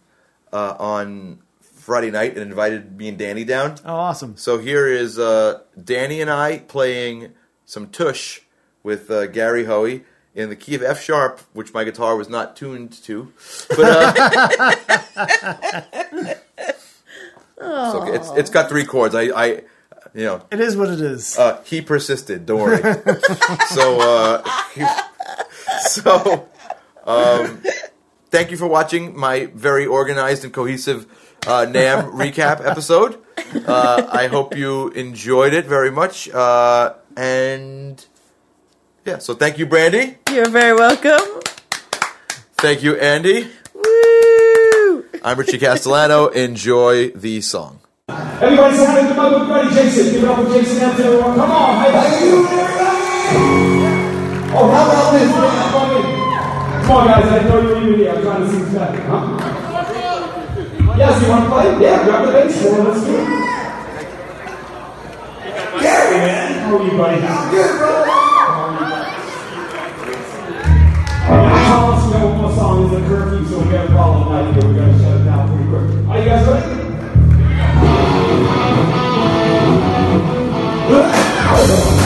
[0.52, 3.76] uh, on Friday night and invited me and Danny down.
[3.84, 4.36] Oh, awesome.
[4.36, 7.32] So here is uh, Danny and I playing
[7.64, 8.40] some tush
[8.82, 10.04] with uh, Gary Hoey
[10.34, 13.32] in the key of F sharp, which my guitar was not tuned to.
[13.68, 14.72] But uh,
[17.58, 18.12] it's, okay.
[18.14, 19.14] it's, it's got three chords.
[19.14, 19.46] I, I
[20.14, 21.38] you know, It is what it is.
[21.38, 22.46] uh, he persisted.
[22.46, 22.80] Don't worry.
[23.68, 24.42] so, uh,
[24.74, 24.84] he-
[25.88, 26.48] so,
[27.04, 27.62] um,
[28.30, 31.06] thank you for watching my very organized and cohesive
[31.46, 33.18] uh, NAMM recap episode.
[33.66, 36.28] Uh, I hope you enjoyed it very much.
[36.30, 38.04] Uh, and
[39.10, 40.16] yeah, so thank you, Brandy.
[40.32, 41.42] You're very welcome.
[42.58, 43.50] Thank you, Andy.
[43.74, 45.04] Woo!
[45.24, 46.28] I'm Richie Castellano.
[46.28, 47.80] Enjoy the song.
[48.08, 50.12] Everybody say hi to my buddy Jason.
[50.12, 51.20] Give it up for Jason out there.
[51.20, 51.90] Come on.
[51.90, 53.00] How you doing, everybody?
[54.52, 55.30] Oh, how about this?
[55.32, 56.02] Come on, in.
[56.86, 57.26] Come on, guys.
[57.26, 58.12] I know you're even here.
[58.12, 58.94] I'm trying to see who's back.
[59.06, 59.22] Huh?
[60.98, 61.66] Yes, you want to play?
[61.82, 62.62] Yeah, grab the bass.
[62.62, 63.26] Well, let's do it.
[65.82, 66.58] Gary, man.
[66.60, 67.20] How are you, buddy?
[67.50, 68.19] Good, bro.
[71.70, 74.68] promise you know one song It's a curfew, so we got a problem right here.
[74.68, 76.08] We gotta shut it down pretty quick.
[76.08, 76.80] Are you guys ready?
[80.90, 81.96] Yeah.